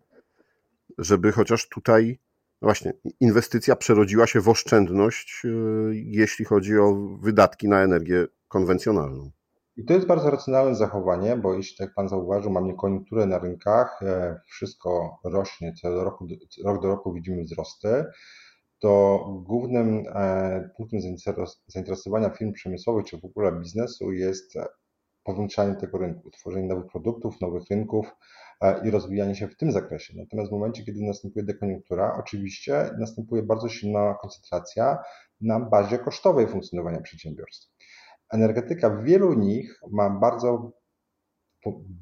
żeby 0.98 1.32
chociaż 1.32 1.68
tutaj, 1.68 2.18
no 2.62 2.66
właśnie, 2.66 2.92
inwestycja 3.20 3.76
przerodziła 3.76 4.26
się 4.26 4.40
w 4.40 4.48
oszczędność, 4.48 5.42
y, 5.44 5.48
jeśli 5.94 6.44
chodzi 6.44 6.78
o 6.78 6.94
wydatki 7.20 7.68
na 7.68 7.82
energię 7.82 8.26
konwencjonalną. 8.48 9.30
I 9.76 9.84
to 9.84 9.94
jest 9.94 10.06
bardzo 10.06 10.30
racjonalne 10.30 10.74
zachowanie, 10.74 11.36
bo 11.36 11.54
jeśli 11.54 11.76
tak 11.76 11.94
Pan 11.94 12.08
zauważył, 12.08 12.50
mamy 12.50 12.74
koniunkturę 12.74 13.26
na 13.26 13.38
rynkach, 13.38 14.02
e, 14.02 14.40
wszystko 14.46 15.18
rośnie, 15.24 15.72
co 15.72 15.90
do 15.90 16.04
roku, 16.04 16.26
rok 16.64 16.82
do 16.82 16.88
roku 16.88 17.12
widzimy 17.12 17.42
wzrosty, 17.42 18.04
to 18.78 19.24
głównym 19.46 20.04
e, 20.14 20.70
punktem 20.76 21.00
zainteresowania 21.66 22.30
firm 22.30 22.52
przemysłowych 22.52 23.06
czy 23.06 23.20
w 23.20 23.24
ogóle 23.24 23.52
biznesu 23.52 24.12
jest 24.12 24.54
powiększanie 25.24 25.74
tego 25.74 25.98
rynku, 25.98 26.30
tworzenie 26.30 26.68
nowych 26.68 26.86
produktów, 26.86 27.40
nowych 27.40 27.62
rynków 27.70 28.06
e, 28.60 28.88
i 28.88 28.90
rozwijanie 28.90 29.34
się 29.34 29.48
w 29.48 29.56
tym 29.56 29.72
zakresie. 29.72 30.14
Natomiast 30.16 30.50
w 30.50 30.52
momencie, 30.52 30.84
kiedy 30.84 31.00
następuje 31.00 31.44
dekoniunktura, 31.44 32.16
oczywiście 32.18 32.90
następuje 32.98 33.42
bardzo 33.42 33.68
silna 33.68 34.14
koncentracja 34.20 34.98
na 35.40 35.60
bazie 35.60 35.98
kosztowej 35.98 36.48
funkcjonowania 36.48 37.00
przedsiębiorstw 37.00 37.71
energetyka 38.32 38.90
w 38.90 39.04
wielu 39.04 39.32
nich 39.34 39.80
ma 39.90 40.10
bardzo 40.10 40.72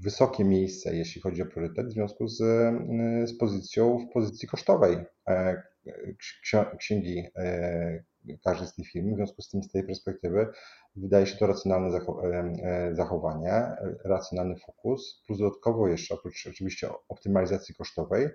wysokie 0.01 0.45
miejsce, 0.45 0.97
jeśli 0.97 1.21
chodzi 1.21 1.43
o 1.43 1.47
priorytet, 1.47 1.87
w 1.87 1.93
związku 1.93 2.29
z, 2.29 2.41
y, 2.41 3.27
z 3.27 3.39
pozycją 3.39 3.99
w 3.99 4.13
pozycji 4.13 4.49
kosztowej 4.49 4.97
e, 5.29 5.63
księgi 6.79 7.25
e, 7.37 8.05
każdej 8.45 8.69
z 8.69 8.75
tych 8.75 8.89
firm. 8.89 9.13
W 9.13 9.17
związku 9.17 9.43
z 9.43 9.49
tym, 9.49 9.63
z 9.63 9.73
tej 9.73 9.85
perspektywy, 9.87 10.47
wydaje 10.97 11.27
się 11.27 11.37
to 11.37 11.47
racjonalne 11.47 11.99
e, 11.99 12.95
zachowanie, 12.95 13.65
racjonalny 14.05 14.57
fokus, 14.67 15.23
plus 15.27 15.39
dodatkowo 15.39 15.89
jeszcze, 15.89 16.15
oprócz 16.15 16.47
oczywiście 16.47 16.89
optymalizacji 17.09 17.75
kosztowej, 17.75 18.29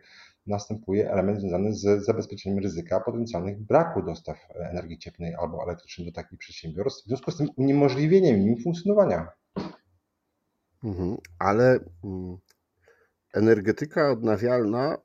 następuje 0.47 1.11
element 1.11 1.39
związany 1.39 1.73
z 1.73 2.05
zabezpieczeniem 2.05 2.59
ryzyka 2.59 2.99
potencjalnych 2.99 3.61
braku 3.61 4.01
dostaw 4.01 4.37
energii 4.55 4.99
cieplnej 4.99 5.35
albo 5.35 5.63
elektrycznej 5.63 6.07
do 6.07 6.13
takich 6.13 6.39
przedsiębiorstw, 6.39 7.03
w 7.03 7.07
związku 7.07 7.31
z 7.31 7.37
tym 7.37 7.47
uniemożliwieniem 7.55 8.41
im 8.41 8.57
funkcjonowania. 8.63 9.27
Mhm, 10.83 11.17
ale 11.39 11.79
mm, 12.03 12.37
energetyka 13.33 14.11
odnawialna 14.11 14.97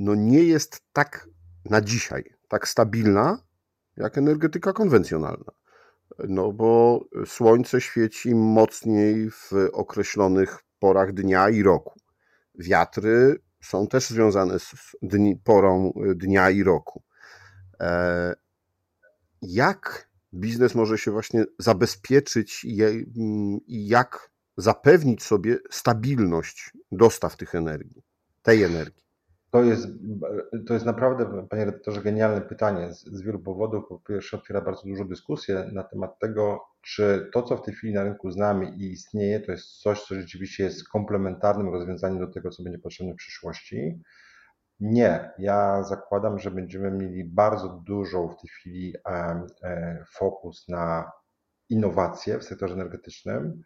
no 0.00 0.14
nie 0.14 0.42
jest 0.44 0.80
tak 0.92 1.28
na 1.70 1.80
dzisiaj, 1.80 2.24
tak 2.48 2.68
stabilna 2.68 3.38
jak 3.96 4.18
energetyka 4.18 4.72
konwencjonalna. 4.72 5.52
No 6.28 6.52
bo 6.52 7.00
słońce 7.26 7.80
świeci 7.80 8.34
mocniej 8.34 9.30
w 9.30 9.52
określonych 9.72 10.58
porach 10.78 11.12
dnia 11.12 11.50
i 11.50 11.62
roku. 11.62 12.00
Wiatry 12.58 13.42
są 13.64 13.86
też 13.86 14.08
związane 14.08 14.58
z 14.58 14.96
dni, 15.02 15.36
porą 15.36 15.92
dnia 16.14 16.50
i 16.50 16.62
roku. 16.62 17.02
E, 17.80 18.34
jak 19.42 20.08
biznes 20.34 20.74
może 20.74 20.98
się 20.98 21.10
właśnie 21.10 21.44
zabezpieczyć 21.58 22.64
i 22.64 23.88
jak 23.88 24.30
zapewnić 24.56 25.22
sobie 25.22 25.58
stabilność 25.70 26.72
dostaw 26.92 27.36
tych 27.36 27.54
energii, 27.54 28.02
tej 28.42 28.62
energii? 28.62 29.03
To 29.54 29.62
jest, 29.62 29.88
to 30.66 30.74
jest 30.74 30.86
naprawdę, 30.86 31.46
panie 31.50 31.64
redaktorze, 31.64 32.02
genialne 32.02 32.40
pytanie 32.40 32.92
z, 32.92 33.04
z 33.04 33.22
wielu 33.22 33.38
powodów. 33.38 33.84
Po 33.88 33.98
pierwsze, 33.98 34.36
otwiera 34.36 34.60
bardzo 34.60 34.82
dużą 34.88 35.08
dyskusję 35.08 35.70
na 35.72 35.84
temat 35.84 36.18
tego, 36.18 36.60
czy 36.82 37.30
to, 37.32 37.42
co 37.42 37.56
w 37.56 37.62
tej 37.62 37.74
chwili 37.74 37.94
na 37.94 38.04
rynku 38.04 38.30
znamy 38.30 38.74
i 38.76 38.92
istnieje, 38.92 39.40
to 39.40 39.52
jest 39.52 39.66
coś, 39.66 40.02
co 40.02 40.14
rzeczywiście 40.14 40.64
jest 40.64 40.88
komplementarnym 40.88 41.68
rozwiązaniem 41.68 42.18
do 42.18 42.26
tego, 42.26 42.50
co 42.50 42.62
będzie 42.62 42.78
potrzebne 42.78 43.12
w 43.12 43.16
przyszłości. 43.16 44.02
Nie, 44.80 45.30
ja 45.38 45.82
zakładam, 45.82 46.38
że 46.38 46.50
będziemy 46.50 46.90
mieli 46.90 47.24
bardzo 47.24 47.68
dużą 47.68 48.28
w 48.28 48.40
tej 48.40 48.50
chwili 48.50 48.94
e, 49.06 50.04
fokus 50.12 50.68
na 50.68 51.10
innowacje 51.68 52.38
w 52.38 52.44
sektorze 52.44 52.74
energetycznym 52.74 53.62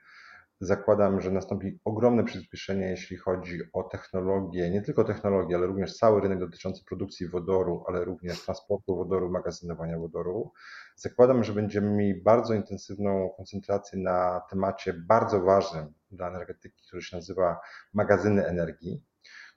zakładam, 0.60 1.20
że 1.20 1.30
nastąpi 1.30 1.80
ogromne 1.84 2.24
przyspieszenie, 2.24 2.86
jeśli 2.86 3.16
chodzi 3.16 3.58
o 3.72 3.82
technologię, 3.82 4.70
nie 4.70 4.82
tylko 4.82 5.04
technologię, 5.04 5.56
ale 5.56 5.66
również 5.66 5.96
cały 5.96 6.20
rynek 6.20 6.38
dotyczący 6.38 6.84
produkcji 6.84 7.28
wodoru, 7.28 7.84
ale 7.88 8.04
również 8.04 8.44
transportu 8.44 8.96
wodoru, 8.96 9.30
magazynowania 9.30 9.98
wodoru. 9.98 10.52
Zakładam, 10.96 11.44
że 11.44 11.52
będziemy 11.52 11.90
mieli 11.90 12.22
bardzo 12.22 12.54
intensywną 12.54 13.30
koncentrację 13.36 13.98
na 13.98 14.40
temacie 14.50 14.92
bardzo 14.92 15.40
ważnym 15.40 15.92
dla 16.10 16.28
energetyki, 16.28 16.82
który 16.86 17.02
się 17.02 17.16
nazywa 17.16 17.60
magazyny 17.94 18.46
energii, 18.46 19.04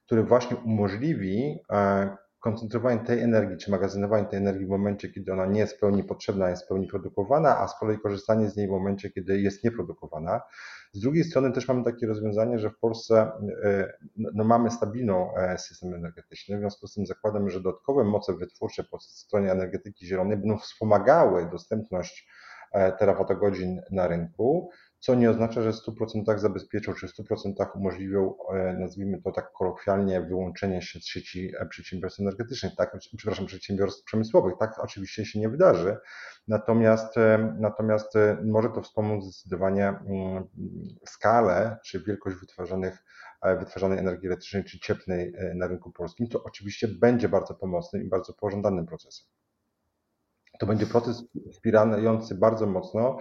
który 0.05 0.23
właśnie 0.23 0.57
umożliwi 0.57 1.59
e, 1.71 2.17
koncentrowanie 2.41 2.99
tej 2.99 3.19
energii, 3.19 3.57
czy 3.57 3.71
magazynowanie 3.71 4.25
tej 4.25 4.39
energii 4.39 4.65
w 4.65 4.69
momencie, 4.69 5.09
kiedy 5.09 5.33
ona 5.33 5.45
nie 5.45 5.59
jest 5.59 5.77
w 5.77 5.79
pełni 5.79 6.03
potrzebna, 6.03 6.49
jest 6.49 6.65
w 6.65 6.67
pełni 6.67 6.87
produkowana, 6.87 7.57
a 7.59 7.67
z 7.67 7.79
kolei 7.79 7.99
korzystanie 7.99 8.49
z 8.49 8.57
niej 8.57 8.67
w 8.67 8.71
momencie, 8.71 9.09
kiedy 9.09 9.41
jest 9.41 9.63
nieprodukowana. 9.63 10.41
Z 10.93 10.99
drugiej 10.99 11.23
strony 11.23 11.51
też 11.51 11.67
mamy 11.67 11.83
takie 11.83 12.07
rozwiązanie, 12.07 12.59
że 12.59 12.69
w 12.69 12.79
Polsce 12.79 13.31
e, 13.63 13.93
no, 14.17 14.43
mamy 14.43 14.71
stabilną 14.71 15.35
e, 15.35 15.57
system 15.57 15.93
energetyczny, 15.93 16.57
w 16.57 16.59
związku 16.59 16.87
z 16.87 16.93
tym 16.93 17.05
zakładam, 17.05 17.49
że 17.49 17.61
dodatkowe 17.61 18.03
moce 18.03 18.33
wytwórcze 18.33 18.83
po 18.83 18.99
stronie 18.99 19.51
energetyki 19.51 20.05
zielonej 20.05 20.37
będą 20.37 20.57
wspomagały 20.57 21.49
dostępność 21.49 22.27
e, 22.73 22.91
terawatogodzin 22.91 23.81
na 23.91 24.07
rynku, 24.07 24.69
co 25.01 25.15
nie 25.15 25.29
oznacza, 25.29 25.61
że 25.61 25.71
w 25.71 25.75
100% 25.75 26.39
zabezpieczą, 26.39 26.93
czy 26.93 27.07
w 27.07 27.11
100% 27.11 27.67
umożliwią, 27.75 28.33
e, 28.53 28.73
nazwijmy 28.73 29.21
to 29.21 29.31
tak 29.31 29.51
kolokwialnie, 29.51 30.21
wyłączenie 30.21 30.81
się 30.81 30.99
z 30.99 31.05
sieci 31.05 31.51
e, 31.59 31.65
przedsiębiorstw 31.65 32.19
energetycznych, 32.19 32.75
tak, 32.77 32.97
przepraszam, 33.17 33.45
przedsiębiorstw 33.45 34.03
przemysłowych. 34.03 34.53
Tak 34.59 34.79
oczywiście 34.79 35.25
się 35.25 35.39
nie 35.39 35.49
wydarzy, 35.49 35.97
natomiast, 36.47 37.17
e, 37.17 37.55
natomiast 37.59 38.13
może 38.43 38.69
to 38.69 38.81
wspomóc 38.81 39.23
zdecydowanie 39.25 39.87
mm, 39.87 40.43
skalę, 41.05 41.77
czy 41.85 42.03
wielkość 42.03 42.37
wytwarzanych 42.37 43.03
wytwarzanej 43.59 43.99
energii 43.99 44.27
elektrycznej 44.27 44.63
czy 44.63 44.79
cieplnej 44.79 45.33
na 45.55 45.67
rynku 45.67 45.91
polskim, 45.91 46.27
to 46.27 46.43
oczywiście 46.43 46.87
będzie 46.87 47.29
bardzo 47.29 47.53
pomocnym 47.53 48.03
i 48.03 48.09
bardzo 48.09 48.33
pożądanym 48.33 48.85
procesem. 48.85 49.27
To 50.59 50.65
będzie 50.65 50.85
proces 50.85 51.23
wspierający 51.51 52.35
bardzo 52.35 52.65
mocno 52.67 53.17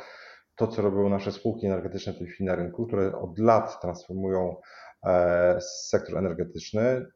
to, 0.57 0.67
co 0.67 0.83
robią 0.83 1.09
nasze 1.09 1.33
spółki 1.33 1.67
energetyczne 1.67 2.13
w 2.13 2.19
tej 2.19 2.27
chwili 2.27 2.47
na 2.47 2.57
rynku, 2.57 2.87
które 2.87 3.19
od 3.19 3.39
lat 3.39 3.81
transformują 3.81 4.57
e, 5.05 5.59
sektor 5.61 6.19
energetyczny 6.19 7.07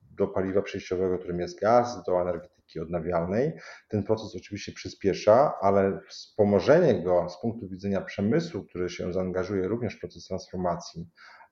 do 0.00 0.28
paliwa 0.28 0.62
przejściowego, 0.62 1.18
którym 1.18 1.40
jest 1.40 1.60
gaz, 1.60 2.02
do 2.06 2.22
energetyki 2.22 2.80
odnawialnej. 2.80 3.52
Ten 3.88 4.02
proces 4.02 4.36
oczywiście 4.36 4.72
przyspiesza, 4.72 5.54
ale 5.60 6.00
wspomożenie 6.08 7.02
go 7.02 7.28
z 7.28 7.40
punktu 7.40 7.68
widzenia 7.68 8.00
przemysłu, 8.00 8.64
który 8.64 8.88
się 8.88 9.12
zaangażuje 9.12 9.68
również 9.68 9.96
w 9.96 10.00
proces 10.00 10.24
transformacji, 10.24 11.08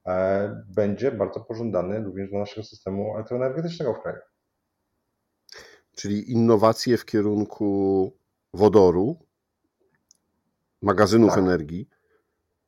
e, 0.06 0.64
będzie 0.76 1.12
bardzo 1.12 1.40
pożądany 1.40 2.04
również 2.04 2.30
dla 2.30 2.38
naszego 2.38 2.66
systemu 2.66 3.14
elektroenergetycznego 3.14 3.94
w 3.94 4.02
kraju. 4.02 4.18
Czyli 5.96 6.32
innowacje 6.32 6.96
w 6.96 7.04
kierunku 7.04 8.12
wodoru, 8.54 9.26
magazynów 10.86 11.30
tak. 11.30 11.38
energii. 11.38 11.88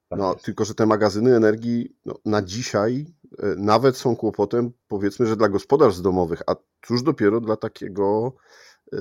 Tak 0.08 0.18
no, 0.18 0.34
tylko, 0.34 0.64
że 0.64 0.74
te 0.74 0.86
magazyny 0.86 1.36
energii 1.36 1.96
no, 2.04 2.14
na 2.24 2.42
dzisiaj 2.42 3.06
e, 3.38 3.46
nawet 3.56 3.96
są 3.96 4.16
kłopotem, 4.16 4.72
powiedzmy, 4.88 5.26
że 5.26 5.36
dla 5.36 5.48
gospodarstw 5.48 6.02
domowych, 6.02 6.42
a 6.46 6.56
cóż 6.86 7.02
dopiero 7.02 7.40
dla 7.40 7.56
takiego 7.56 8.32
e, 8.92 8.96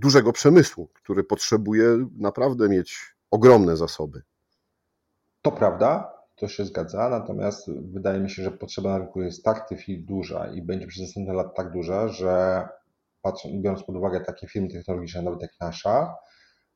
dużego 0.00 0.32
przemysłu, 0.32 0.88
który 0.94 1.24
potrzebuje 1.24 2.06
naprawdę 2.18 2.68
mieć 2.68 3.14
ogromne 3.30 3.76
zasoby. 3.76 4.22
To 5.42 5.52
prawda, 5.52 6.12
to 6.36 6.48
się 6.48 6.64
zgadza, 6.64 7.08
natomiast 7.08 7.70
wydaje 7.70 8.20
mi 8.20 8.30
się, 8.30 8.42
że 8.42 8.50
potrzeba 8.50 8.90
na 8.90 8.98
rynku 8.98 9.22
jest 9.22 9.44
tak 9.44 9.66
w 9.66 9.68
tej 9.86 10.04
duża 10.04 10.46
i 10.46 10.62
będzie 10.62 10.86
przez 10.86 11.02
następne 11.02 11.32
lata 11.34 11.50
tak 11.56 11.72
duża, 11.72 12.08
że 12.08 12.68
patrząc, 13.22 13.62
biorąc 13.62 13.82
pod 13.84 13.96
uwagę 13.96 14.20
takie 14.20 14.48
firmy 14.48 14.68
technologiczne, 14.68 15.22
nawet 15.22 15.42
jak 15.42 15.52
nasza, 15.60 16.14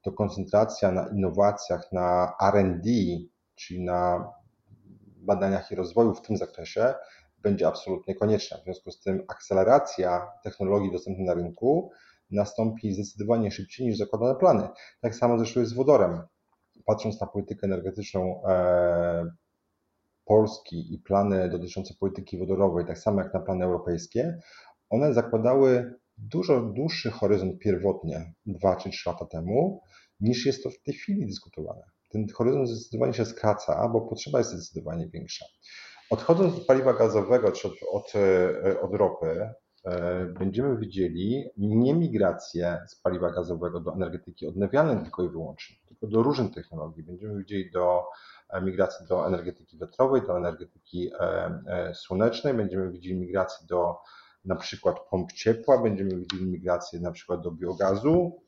to 0.07 0.13
koncentracja 0.13 0.93
na 0.93 1.09
innowacjach, 1.09 1.93
na 1.93 2.33
RD, 2.53 2.87
czyli 3.55 3.85
na 3.85 4.33
badaniach 5.17 5.71
i 5.71 5.75
rozwoju 5.75 6.15
w 6.15 6.23
tym 6.23 6.37
zakresie, 6.37 6.95
będzie 7.39 7.69
absolutnie 7.69 8.15
konieczna. 8.15 8.59
W 8.59 8.65
związku 8.65 8.91
z 8.91 9.01
tym 9.01 9.25
akceleracja 9.29 10.33
technologii 10.45 10.93
dostępnych 10.93 11.27
na 11.27 11.35
rynku 11.35 11.91
nastąpi 12.31 12.93
zdecydowanie 12.93 13.51
szybciej 13.51 13.87
niż 13.87 13.99
zakładane 13.99 14.35
plany. 14.35 14.69
Tak 15.01 15.15
samo 15.15 15.39
zresztą 15.39 15.61
jest 15.61 15.73
z 15.73 15.77
wodorem. 15.77 16.23
Patrząc 16.85 17.21
na 17.21 17.27
politykę 17.27 17.67
energetyczną 17.67 18.43
e, 18.49 19.31
Polski 20.25 20.95
i 20.95 20.99
plany 20.99 21.49
dotyczące 21.51 21.95
polityki 22.01 22.39
wodorowej, 22.39 22.87
tak 22.87 22.99
samo 22.99 23.23
jak 23.23 23.35
na 23.35 23.41
plany 23.41 23.65
europejskie, 23.65 24.39
one 24.91 25.15
zakładały 25.15 25.95
dużo 26.19 26.61
dłuższy 26.61 27.11
horyzont 27.11 27.59
pierwotnie, 27.59 28.33
2 28.47 28.77
czy 28.77 28.91
3 28.91 29.09
lata 29.11 29.27
temu, 29.27 29.83
niż 30.21 30.47
jest 30.47 30.63
to 30.63 30.71
w 30.71 30.83
tej 30.83 30.95
chwili 30.95 31.27
dyskutowane. 31.27 31.83
Ten 32.11 32.27
horyzont 32.35 32.69
zdecydowanie 32.69 33.15
się 33.15 33.25
skraca, 33.25 33.89
bo 33.89 34.01
potrzeba 34.01 34.39
jest 34.39 34.51
zdecydowanie 34.51 35.09
większa. 35.09 35.45
Odchodząc 36.11 36.57
od 36.57 36.67
paliwa 36.67 36.93
gazowego 36.93 37.53
czy 37.53 37.69
od, 37.69 37.75
od, 37.93 38.13
e, 38.17 38.81
od 38.81 38.95
ropy, 38.95 39.51
e, 39.85 40.25
będziemy 40.25 40.77
widzieli 40.77 41.51
nie 41.57 41.95
migrację 41.95 42.79
z 42.89 42.97
paliwa 42.97 43.31
gazowego 43.31 43.81
do 43.81 43.95
energetyki 43.95 44.47
odnawialnej 44.47 45.03
tylko 45.03 45.23
i 45.23 45.29
wyłącznie, 45.29 45.77
tylko 45.89 46.07
do 46.07 46.23
różnych 46.23 46.55
technologii. 46.55 47.03
Będziemy 47.03 47.39
widzieli 47.39 47.71
do 47.71 48.03
e, 48.51 48.63
migracji 48.63 49.07
do 49.07 49.27
energetyki 49.27 49.79
wiatrowej, 49.79 50.23
do 50.27 50.39
energetyki 50.39 51.11
słonecznej, 51.95 52.55
będziemy 52.55 52.93
widzieli 52.93 53.21
migrację 53.21 53.67
do 53.67 53.97
na 54.47 54.57
przykład 54.57 54.97
pomp 55.11 55.33
ciepła, 55.33 55.83
będziemy 55.83 56.17
widzieli 56.17 56.47
migrację 56.47 57.01
na 57.01 57.13
przykład 57.13 57.41
do 57.41 57.51
biogazu, 57.51 58.43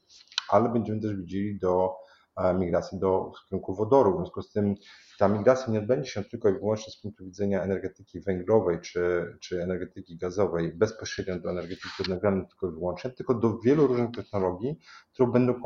ale 0.48 0.68
będziemy 0.68 1.00
też 1.00 1.16
widzieli 1.16 1.58
do 1.58 1.94
e, 2.36 2.54
migracji 2.54 2.98
do 2.98 3.32
w 3.44 3.48
kierunku 3.48 3.74
wodoru. 3.74 4.12
W 4.12 4.16
związku 4.16 4.42
z 4.42 4.52
tym 4.52 4.74
ta 5.18 5.28
migracja 5.28 5.72
nie 5.72 5.78
odbędzie 5.78 6.10
się 6.10 6.24
tylko 6.24 6.48
i 6.48 6.52
wyłącznie 6.52 6.92
z 6.92 7.00
punktu 7.00 7.24
widzenia 7.24 7.62
energetyki 7.62 8.20
węglowej 8.20 8.80
czy, 8.80 9.24
czy 9.40 9.62
energetyki 9.62 10.16
gazowej 10.16 10.72
bezpośrednio 10.72 11.38
do 11.38 11.50
energetyki 11.50 12.02
odnawialnej 12.02 12.46
tylko 12.46 12.68
i 12.68 12.70
wyłącznie, 12.70 13.10
tylko 13.10 13.34
do 13.34 13.58
wielu 13.58 13.86
różnych 13.86 14.10
technologii, 14.10 14.78
które 15.12 15.32
będą 15.32 15.52
e, 15.52 15.58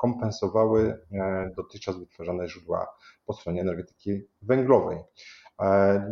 kompensowały 0.00 1.06
e, 1.12 1.50
dotychczas 1.56 1.98
wytwarzane 1.98 2.48
źródła 2.48 2.86
po 3.26 3.32
stronie 3.32 3.60
energetyki 3.60 4.20
węglowej. 4.42 4.98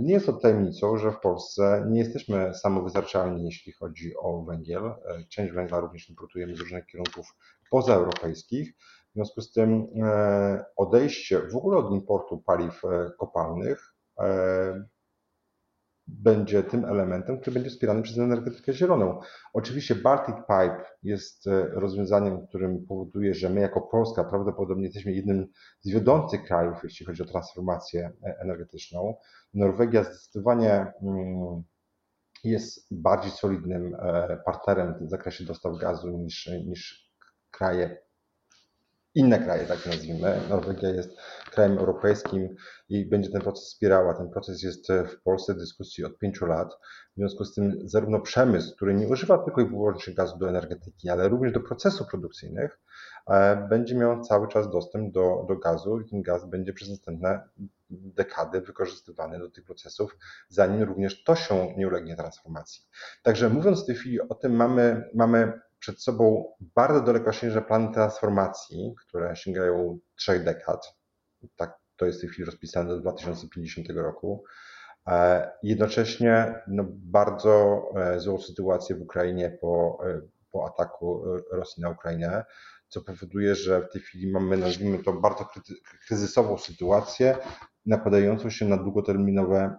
Nie 0.00 0.14
jest 0.14 0.26
to 0.26 0.32
tajemnicą, 0.32 0.98
że 0.98 1.12
w 1.12 1.20
Polsce 1.20 1.86
nie 1.90 1.98
jesteśmy 1.98 2.54
samowystarczalni, 2.54 3.44
jeśli 3.44 3.72
chodzi 3.72 4.12
o 4.16 4.42
węgiel. 4.42 4.94
Część 5.28 5.52
węgla 5.52 5.80
również 5.80 6.10
importujemy 6.10 6.56
z 6.56 6.60
różnych 6.60 6.86
kierunków 6.86 7.26
pozaeuropejskich. 7.70 8.74
W 9.10 9.14
związku 9.14 9.40
z 9.40 9.52
tym 9.52 9.86
e, 10.02 10.64
odejście 10.76 11.40
w 11.40 11.56
ogóle 11.56 11.78
od 11.78 11.92
importu 11.92 12.42
paliw 12.46 12.84
e, 12.84 13.10
kopalnych 13.18 13.94
e, 14.20 14.84
będzie 16.08 16.62
tym 16.62 16.84
elementem, 16.84 17.40
który 17.40 17.54
będzie 17.54 17.70
wspierany 17.70 18.02
przez 18.02 18.18
energetykę 18.18 18.72
zieloną. 18.72 19.20
Oczywiście 19.52 19.94
Baltic 19.94 20.36
Pipe 20.36 20.84
jest 21.02 21.48
rozwiązaniem, 21.72 22.46
którym 22.46 22.86
powoduje, 22.86 23.34
że 23.34 23.50
my 23.50 23.60
jako 23.60 23.80
Polska 23.80 24.24
prawdopodobnie 24.24 24.84
jesteśmy 24.84 25.12
jednym 25.12 25.46
z 25.80 25.90
wiodących 25.90 26.42
krajów, 26.42 26.78
jeśli 26.84 27.06
chodzi 27.06 27.22
o 27.22 27.26
transformację 27.26 28.12
energetyczną. 28.22 29.14
Norwegia 29.54 30.04
zdecydowanie 30.04 30.92
mm, 31.02 31.62
jest 32.44 32.86
bardziej 32.90 33.30
solidnym 33.30 33.96
partnerem 34.44 34.94
w 35.06 35.10
zakresie 35.10 35.44
dostaw 35.44 35.78
gazu 35.78 36.18
niż, 36.18 36.50
niż 36.66 37.12
kraje, 37.50 38.07
inne 39.18 39.38
kraje, 39.38 39.66
tak 39.66 39.86
nazwijmy. 39.86 40.40
Norwegia 40.50 40.88
jest 40.88 41.10
krajem 41.50 41.78
europejskim 41.78 42.56
i 42.88 43.06
będzie 43.06 43.30
ten 43.30 43.40
proces 43.40 43.64
wspierała. 43.64 44.14
Ten 44.14 44.30
proces 44.30 44.62
jest 44.62 44.88
w 44.88 45.22
Polsce 45.22 45.54
dyskusji 45.54 46.04
od 46.04 46.18
pięciu 46.18 46.46
lat. 46.46 46.74
W 47.12 47.16
związku 47.16 47.44
z 47.44 47.54
tym 47.54 47.78
zarówno 47.84 48.20
przemysł, 48.20 48.76
który 48.76 48.94
nie 48.94 49.08
używa 49.08 49.38
tylko 49.38 49.60
i 49.60 49.68
wyłącznie 49.68 50.14
gazu 50.14 50.38
do 50.38 50.48
energetyki, 50.48 51.10
ale 51.10 51.28
również 51.28 51.52
do 51.52 51.60
procesów 51.60 52.06
produkcyjnych, 52.08 52.80
e, 53.30 53.68
będzie 53.68 53.94
miał 53.94 54.20
cały 54.20 54.48
czas 54.48 54.70
dostęp 54.70 55.12
do, 55.12 55.44
do 55.48 55.56
gazu 55.56 56.00
i 56.00 56.10
ten 56.10 56.22
gaz 56.22 56.50
będzie 56.50 56.72
przez 56.72 56.88
następne 56.88 57.40
dekady 57.90 58.60
wykorzystywany 58.60 59.38
do 59.38 59.50
tych 59.50 59.64
procesów, 59.64 60.16
zanim 60.48 60.82
również 60.82 61.24
to 61.24 61.34
się 61.34 61.74
nie 61.76 61.88
ulegnie 61.88 62.16
transformacji. 62.16 62.82
Także 63.22 63.48
mówiąc 63.48 63.82
w 63.82 63.86
tej 63.86 63.94
chwili 63.94 64.20
o 64.20 64.34
tym, 64.34 64.56
mamy, 64.56 65.10
mamy 65.14 65.60
przed 65.78 66.02
sobą 66.02 66.52
bardzo 66.60 67.00
dalekosiężne 67.00 67.62
plany 67.62 67.94
transformacji, 67.94 68.94
które 68.98 69.36
sięgają 69.36 69.98
trzech 70.16 70.44
dekad. 70.44 70.94
Tak 71.56 71.78
to 71.96 72.06
jest 72.06 72.18
w 72.18 72.20
tej 72.20 72.30
chwili 72.30 72.46
rozpisane 72.46 72.88
do 72.88 73.00
2050 73.00 73.88
roku. 73.90 74.44
E, 75.08 75.50
jednocześnie 75.62 76.62
no, 76.66 76.84
bardzo 76.88 77.82
e, 77.96 78.20
złą 78.20 78.38
sytuację 78.38 78.96
w 78.96 79.02
Ukrainie 79.02 79.58
po, 79.60 79.98
e, 80.06 80.20
po 80.52 80.66
ataku 80.66 81.22
Rosji 81.52 81.82
na 81.82 81.90
Ukrainę, 81.90 82.44
co 82.88 83.00
powoduje, 83.00 83.54
że 83.54 83.80
w 83.80 83.92
tej 83.92 84.02
chwili 84.02 84.32
mamy, 84.32 84.56
nazwijmy 84.56 84.98
to, 84.98 85.12
bardzo 85.12 85.48
kryzysową 86.06 86.58
sytuację, 86.58 87.36
nakładającą 87.86 88.50
się 88.50 88.64
na 88.64 88.76
długoterminowe 88.76 89.76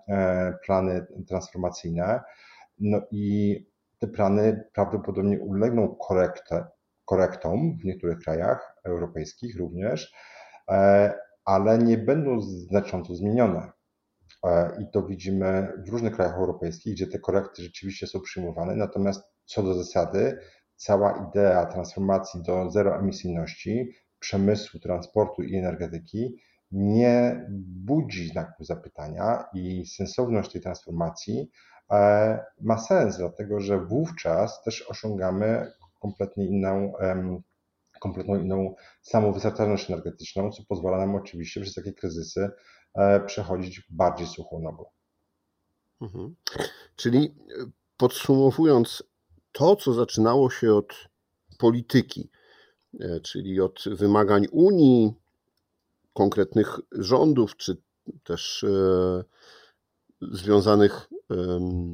plany 0.65 1.05
transformacyjne. 1.27 2.21
No 2.79 3.01
i 3.11 3.55
te 3.99 4.07
plany 4.07 4.63
prawdopodobnie 4.73 5.39
ulegną 5.39 5.95
korektę, 6.07 6.65
korektom 7.05 7.77
w 7.81 7.85
niektórych 7.85 8.19
krajach 8.19 8.75
europejskich 8.83 9.57
również, 9.57 10.13
e, 10.69 11.13
ale 11.45 11.77
nie 11.77 11.97
będą 11.97 12.41
znacząco 12.41 13.15
zmienione. 13.15 13.71
E, 14.43 14.77
I 14.81 14.91
to 14.93 15.03
widzimy 15.03 15.73
w 15.85 15.89
różnych 15.89 16.15
krajach 16.15 16.35
europejskich, 16.35 16.93
gdzie 16.93 17.07
te 17.07 17.19
korekty 17.19 17.63
rzeczywiście 17.63 18.07
są 18.07 18.21
przyjmowane. 18.21 18.75
Natomiast 18.75 19.23
co 19.45 19.63
do 19.63 19.73
zasady, 19.73 20.39
cała 20.75 21.29
idea 21.29 21.65
transformacji 21.65 22.43
do 22.43 22.71
zeroemisyjności, 22.71 23.91
przemysłu, 24.19 24.79
transportu 24.79 25.43
i 25.43 25.55
energetyki 25.55 26.35
nie 26.71 27.45
budzi 27.85 28.27
znaku 28.27 28.63
zapytania 28.63 29.45
i 29.53 29.85
sensowność 29.85 30.51
tej 30.51 30.61
transformacji 30.61 31.51
ma 32.61 32.77
sens, 32.77 33.17
dlatego 33.17 33.59
że 33.59 33.79
wówczas 33.79 34.63
też 34.63 34.81
osiągamy 34.89 35.71
kompletnie 35.99 36.45
inną, 36.45 36.93
kompletną 37.99 38.35
inną 38.35 38.75
samowystarczalność 39.01 39.89
energetyczną, 39.89 40.51
co 40.51 40.63
pozwala 40.67 40.97
nam 40.97 41.15
oczywiście 41.15 41.61
przez 41.61 41.73
takie 41.73 41.93
kryzysy 41.93 42.49
e, 42.95 43.19
przechodzić 43.19 43.81
bardziej 43.89 44.27
suchą 44.27 44.59
nogą. 44.59 44.85
Mhm. 46.01 46.35
Czyli 46.95 47.35
e, 47.49 47.65
podsumowując, 47.97 49.03
to, 49.51 49.75
co 49.75 49.93
zaczynało 49.93 50.49
się 50.49 50.73
od 50.73 51.09
polityki, 51.57 52.29
czyli 53.23 53.61
od 53.61 53.83
wymagań 53.91 54.45
Unii, 54.51 55.13
konkretnych 56.13 56.79
rządów, 56.91 57.57
czy 57.57 57.77
też 58.23 58.65
związanych 60.21 61.09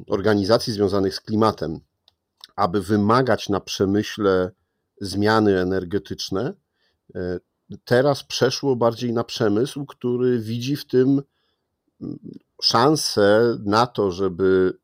organizacji 0.08 0.72
związanych 0.72 1.14
z 1.14 1.20
klimatem, 1.20 1.80
aby 2.56 2.82
wymagać 2.82 3.48
na 3.48 3.60
przemyśle 3.60 4.50
zmiany 5.00 5.60
energetyczne, 5.60 6.54
e, 7.14 7.38
teraz 7.84 8.24
przeszło 8.24 8.76
bardziej 8.76 9.12
na 9.12 9.24
przemysł, 9.24 9.86
który 9.86 10.38
widzi 10.38 10.76
w 10.76 10.86
tym 10.86 11.22
szansę 12.62 13.58
na 13.64 13.86
to, 13.86 14.10
żeby 14.10 14.78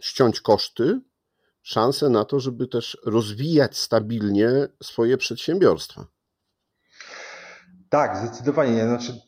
ściąć 0.00 0.40
koszty, 0.40 1.00
szansę 1.62 2.08
na 2.08 2.24
to, 2.24 2.40
żeby 2.40 2.66
też 2.66 2.98
rozwijać 3.04 3.78
stabilnie 3.78 4.50
swoje 4.82 5.16
przedsiębiorstwa. 5.18 6.06
Tak, 7.88 8.16
zdecydowanie. 8.16 8.84
Znaczy, 8.84 9.20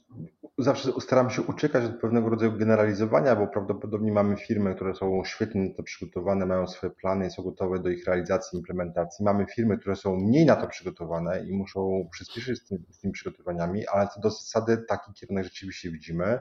zawsze 0.59 0.93
staram 1.01 1.31
się 1.31 1.43
uciekać 1.43 1.85
od 1.85 2.01
pewnego 2.01 2.29
rodzaju 2.29 2.53
generalizowania, 2.59 3.37
bo 3.37 3.47
prawdopodobnie 3.47 4.13
mamy 4.13 4.37
firmy, 4.37 4.75
które 4.75 4.95
są 4.95 5.23
świetnie 5.25 5.69
na 5.69 5.75
to 5.75 5.83
przygotowane, 5.83 6.47
mają 6.47 6.67
swoje 6.67 6.93
plany, 6.93 7.31
są 7.31 7.43
gotowe 7.43 7.79
do 7.79 7.89
ich 7.89 8.07
realizacji, 8.07 8.59
implementacji. 8.59 9.25
Mamy 9.25 9.47
firmy, 9.47 9.79
które 9.79 9.97
są 9.97 10.17
mniej 10.17 10.47
na 10.47 10.57
to 10.57 10.67
przygotowane 10.67 11.45
i 11.45 11.53
muszą 11.53 12.09
przyspieszyć 12.13 12.59
z, 12.59 12.69
tym, 12.69 12.79
z 12.91 12.99
tymi 12.99 13.13
przygotowaniami, 13.13 13.87
ale 13.87 14.09
co 14.09 14.21
do 14.21 14.31
zasady 14.31 14.85
taki 14.89 15.13
kierunek 15.13 15.45
rzeczywiście 15.45 15.91
widzimy. 15.91 16.39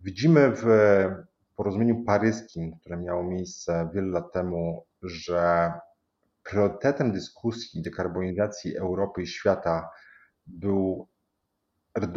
Widzimy 0.00 0.52
w 0.54 0.66
porozumieniu 1.56 2.04
paryskim, 2.04 2.72
które 2.80 2.96
miało 2.96 3.24
miejsce 3.24 3.90
wiele 3.94 4.06
lat 4.06 4.32
temu, 4.32 4.86
że 5.02 5.72
priorytetem 6.42 7.12
dyskusji 7.12 7.82
dekarbonizacji 7.82 8.76
Europy 8.76 9.22
i 9.22 9.26
świata 9.26 9.88
był 10.46 11.08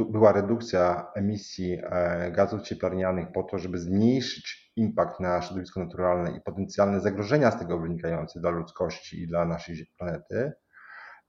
była 0.10 0.32
redukcja 0.32 1.12
emisji 1.16 1.80
e, 1.84 2.32
gazów 2.32 2.62
cieplarnianych 2.62 3.32
po 3.32 3.44
to, 3.44 3.58
żeby 3.58 3.80
zmniejszyć 3.80 4.72
impact 4.76 5.20
na 5.20 5.42
środowisko 5.42 5.80
naturalne 5.80 6.38
i 6.38 6.42
potencjalne 6.42 7.00
zagrożenia 7.00 7.52
z 7.52 7.60
tego 7.60 7.80
wynikające 7.80 8.40
dla 8.40 8.50
ludzkości 8.50 9.22
i 9.24 9.28
dla 9.28 9.46
naszej 9.46 9.76
planety. 9.98 10.52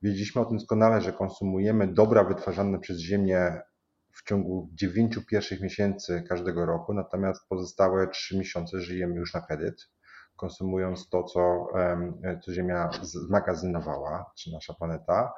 Wiedzieliśmy 0.02 0.42
o 0.42 0.44
tym 0.44 0.56
doskonale, 0.56 1.00
że 1.00 1.12
konsumujemy 1.12 1.94
dobra 1.94 2.24
wytwarzane 2.24 2.78
przez 2.78 2.98
Ziemię 2.98 3.60
w 4.12 4.28
ciągu 4.28 4.70
9 4.74 5.18
pierwszych 5.30 5.60
miesięcy 5.60 6.24
każdego 6.28 6.66
roku, 6.66 6.94
natomiast 6.94 7.48
pozostałe 7.48 8.08
3 8.08 8.38
miesiące 8.38 8.80
żyjemy 8.80 9.14
już 9.14 9.34
na 9.34 9.40
kredyt, 9.40 9.90
konsumując 10.36 11.08
to, 11.08 11.24
co, 11.24 11.66
co 12.44 12.52
Ziemia 12.52 12.90
zmagazynowała, 13.02 14.32
czy 14.38 14.52
nasza 14.52 14.74
planeta. 14.74 15.32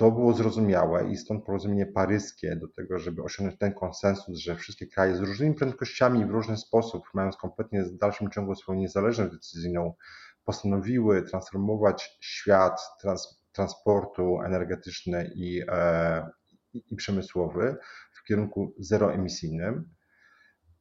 To 0.00 0.10
było 0.10 0.32
zrozumiałe 0.32 1.10
i 1.10 1.16
stąd 1.16 1.44
porozumienie 1.44 1.86
paryskie 1.86 2.56
do 2.56 2.68
tego, 2.68 2.98
żeby 2.98 3.22
osiągnąć 3.22 3.58
ten 3.58 3.74
konsensus, 3.74 4.38
że 4.38 4.56
wszystkie 4.56 4.86
kraje 4.86 5.16
z 5.16 5.20
różnymi 5.20 5.54
prędkościami 5.54 6.26
w 6.26 6.30
różny 6.30 6.56
sposób, 6.56 7.02
mając 7.14 7.36
kompletnie 7.36 7.82
w 7.82 7.98
dalszym 7.98 8.30
ciągu 8.30 8.54
swoją 8.54 8.78
niezależność 8.78 9.32
decyzyjną, 9.32 9.94
postanowiły 10.44 11.22
transformować 11.22 12.18
świat 12.20 12.80
trans, 13.00 13.44
transportu 13.52 14.42
energetyczny 14.42 15.30
i, 15.34 15.62
e, 15.68 16.28
i 16.74 16.96
przemysłowy 16.96 17.76
w 18.12 18.24
kierunku 18.24 18.74
zeroemisyjnym. 18.78 19.94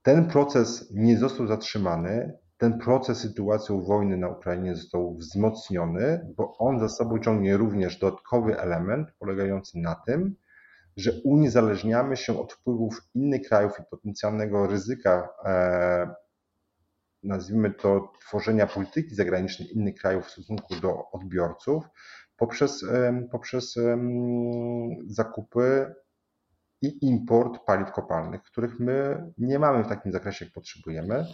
Ten 0.02 0.28
proces 0.28 0.92
nie 0.92 1.18
został 1.18 1.48
zatrzymany, 1.48 2.38
ten 2.60 2.80
proces 2.80 3.18
sytuacją 3.18 3.82
wojny 3.82 4.18
na 4.18 4.30
Ukrainie 4.30 4.76
został 4.76 5.16
wzmocniony, 5.16 6.34
bo 6.38 6.58
on 6.58 6.80
za 6.80 6.90
sobą 6.90 7.20
ciągnie 7.20 7.58
również 7.58 8.00
dodatkowy 8.00 8.60
element 8.60 9.12
polegający 9.20 9.80
na 9.80 9.96
tym, 9.96 10.36
że 10.98 11.12
uniezależniamy 11.24 12.18
się 12.18 12.40
od 12.40 12.54
wpływów 12.54 13.02
innych 13.16 13.48
krajów 13.48 13.72
i 13.80 13.84
potencjalnego 13.92 14.68
ryzyka, 14.68 15.30
e, 15.46 16.14
nazwijmy 17.24 17.74
to, 17.74 18.12
tworzenia 18.22 18.68
polityki 18.68 19.16
zagranicznej 19.16 19.74
innych 19.74 19.96
krajów 19.96 20.26
w 20.26 20.32
stosunku 20.32 20.76
do 20.76 21.12
odbiorców 21.12 21.84
poprzez, 22.38 22.84
e, 22.84 23.28
poprzez 23.32 23.78
e, 23.78 23.98
zakupy 25.08 25.96
i 26.82 27.06
import 27.06 27.66
paliw 27.66 27.92
kopalnych, 27.92 28.44
których 28.44 28.80
my 28.80 29.26
nie 29.38 29.60
mamy 29.60 29.84
w 29.84 29.88
takim 29.88 30.12
zakresie, 30.12 30.46
jak 30.46 30.54
potrzebujemy. 30.54 31.26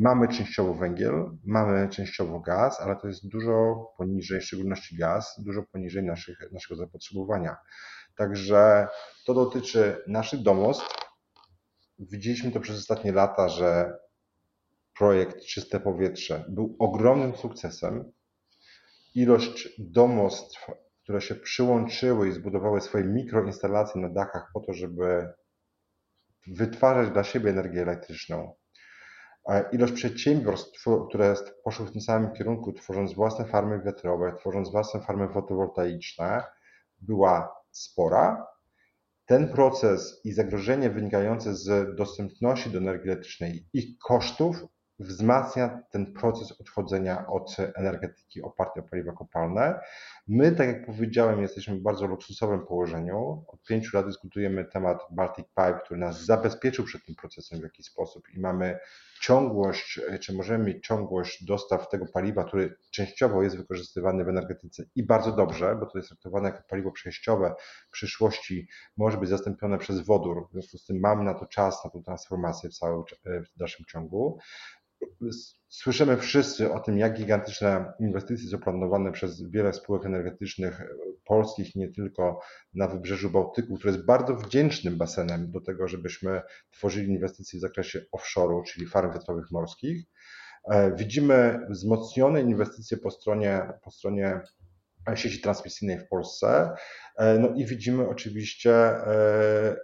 Mamy 0.00 0.28
częściowo 0.28 0.74
węgiel, 0.74 1.30
mamy 1.44 1.88
częściowo 1.88 2.40
gaz, 2.40 2.80
ale 2.80 2.96
to 2.96 3.08
jest 3.08 3.28
dużo 3.28 3.86
poniżej, 3.98 4.40
w 4.40 4.44
szczególności 4.44 4.96
gaz, 4.96 5.34
dużo 5.38 5.62
poniżej 5.62 6.02
naszych, 6.02 6.38
naszego 6.52 6.76
zapotrzebowania. 6.76 7.56
Także 8.16 8.88
to 9.26 9.34
dotyczy 9.34 10.04
naszych 10.06 10.42
domostw. 10.42 10.94
Widzieliśmy 11.98 12.52
to 12.52 12.60
przez 12.60 12.78
ostatnie 12.78 13.12
lata, 13.12 13.48
że 13.48 13.98
projekt 14.98 15.44
Czyste 15.44 15.80
Powietrze 15.80 16.44
był 16.48 16.76
ogromnym 16.78 17.36
sukcesem. 17.36 18.12
Ilość 19.14 19.68
domostw, 19.78 20.66
które 21.02 21.20
się 21.20 21.34
przyłączyły 21.34 22.28
i 22.28 22.32
zbudowały 22.32 22.80
swoje 22.80 23.04
mikroinstalacje 23.04 24.00
na 24.00 24.08
dachach 24.08 24.50
po 24.54 24.60
to, 24.60 24.72
żeby 24.72 25.32
wytwarzać 26.46 27.10
dla 27.10 27.24
siebie 27.24 27.50
energię 27.50 27.82
elektryczną, 27.82 28.59
ilość 29.72 29.92
przedsiębiorstw, 29.92 30.84
które 31.08 31.34
poszły 31.64 31.86
w 31.86 31.92
tym 31.92 32.00
samym 32.00 32.32
kierunku, 32.32 32.72
tworząc 32.72 33.14
własne 33.14 33.44
farmy 33.44 33.82
wiatrowe, 33.82 34.36
tworząc 34.38 34.70
własne 34.70 35.00
farmy 35.00 35.28
fotowoltaiczne, 35.28 36.44
była 37.00 37.54
spora. 37.70 38.46
Ten 39.26 39.48
proces 39.48 40.20
i 40.24 40.32
zagrożenie 40.32 40.90
wynikające 40.90 41.54
z 41.54 41.96
dostępności 41.96 42.70
do 42.70 42.78
energii 42.78 43.10
elektrycznej 43.10 43.68
i 43.72 43.78
ich 43.78 43.98
kosztów 43.98 44.56
wzmacnia 45.00 45.82
ten 45.90 46.12
proces 46.12 46.60
odchodzenia 46.60 47.26
od 47.26 47.56
energetyki 47.74 48.42
opartej 48.42 48.82
o 48.82 48.86
paliwa 48.86 49.12
kopalne. 49.12 49.80
My, 50.28 50.52
tak 50.52 50.68
jak 50.68 50.86
powiedziałem, 50.86 51.42
jesteśmy 51.42 51.76
w 51.76 51.82
bardzo 51.82 52.06
luksusowym 52.06 52.66
położeniu. 52.66 53.44
Od 53.48 53.62
pięciu 53.62 53.96
lat 53.96 54.06
dyskutujemy 54.06 54.64
temat 54.64 54.98
Baltic 55.10 55.46
Pipe, 55.46 55.80
który 55.84 56.00
nas 56.00 56.24
zabezpieczył 56.24 56.84
przed 56.84 57.04
tym 57.04 57.14
procesem 57.14 57.60
w 57.60 57.62
jakiś 57.62 57.86
sposób 57.86 58.28
i 58.34 58.40
mamy 58.40 58.78
ciągłość, 59.20 60.00
czy 60.20 60.32
możemy 60.34 60.64
mieć 60.64 60.86
ciągłość 60.86 61.44
dostaw 61.44 61.88
tego 61.88 62.06
paliwa, 62.06 62.44
który 62.44 62.76
częściowo 62.90 63.42
jest 63.42 63.56
wykorzystywany 63.56 64.24
w 64.24 64.28
energetyce 64.28 64.84
i 64.94 65.06
bardzo 65.06 65.32
dobrze, 65.32 65.76
bo 65.80 65.86
to 65.86 65.98
jest 65.98 66.08
traktowane 66.08 66.48
jako 66.48 66.62
paliwo 66.68 66.92
przejściowe. 66.92 67.54
W 67.88 67.90
przyszłości 67.90 68.68
może 68.96 69.18
być 69.18 69.30
zastąpione 69.30 69.78
przez 69.78 70.00
wodór. 70.00 70.48
W 70.48 70.52
związku 70.52 70.78
z 70.78 70.86
tym 70.86 71.00
mamy 71.00 71.24
na 71.24 71.34
to 71.34 71.46
czas, 71.46 71.84
na 71.84 71.90
tą 71.90 72.02
transformację 72.02 72.70
w 72.70 72.74
całym 72.74 73.02
w 73.24 73.58
dalszym 73.58 73.86
ciągu. 73.86 74.38
Słyszymy 75.68 76.16
wszyscy 76.16 76.72
o 76.72 76.80
tym, 76.80 76.98
jak 76.98 77.16
gigantyczne 77.16 77.92
inwestycje 78.00 78.48
są 78.48 78.58
planowane 78.58 79.12
przez 79.12 79.50
wiele 79.50 79.72
spółek 79.72 80.06
energetycznych 80.06 80.82
polskich, 81.24 81.76
nie 81.76 81.88
tylko 81.88 82.40
na 82.74 82.88
wybrzeżu 82.88 83.30
Bałtyku, 83.30 83.76
które 83.76 83.92
jest 83.92 84.06
bardzo 84.06 84.36
wdzięcznym 84.36 84.96
basenem 84.96 85.50
do 85.50 85.60
tego, 85.60 85.88
żebyśmy 85.88 86.42
tworzyli 86.70 87.08
inwestycje 87.08 87.58
w 87.58 87.62
zakresie 87.62 88.00
offshore'u, 88.16 88.62
czyli 88.66 88.86
farm 88.86 89.12
wiatrowych 89.12 89.50
morskich. 89.50 90.04
E, 90.70 90.96
widzimy 90.96 91.60
wzmocnione 91.70 92.40
inwestycje 92.40 92.96
po 92.96 93.10
stronie, 93.10 93.72
po 93.82 93.90
stronie 93.90 94.40
sieci 95.14 95.40
transmisyjnej 95.40 95.98
w 95.98 96.08
Polsce. 96.08 96.70
E, 97.16 97.38
no 97.38 97.48
i 97.56 97.66
widzimy 97.66 98.08
oczywiście 98.08 98.72
e, 98.74 99.76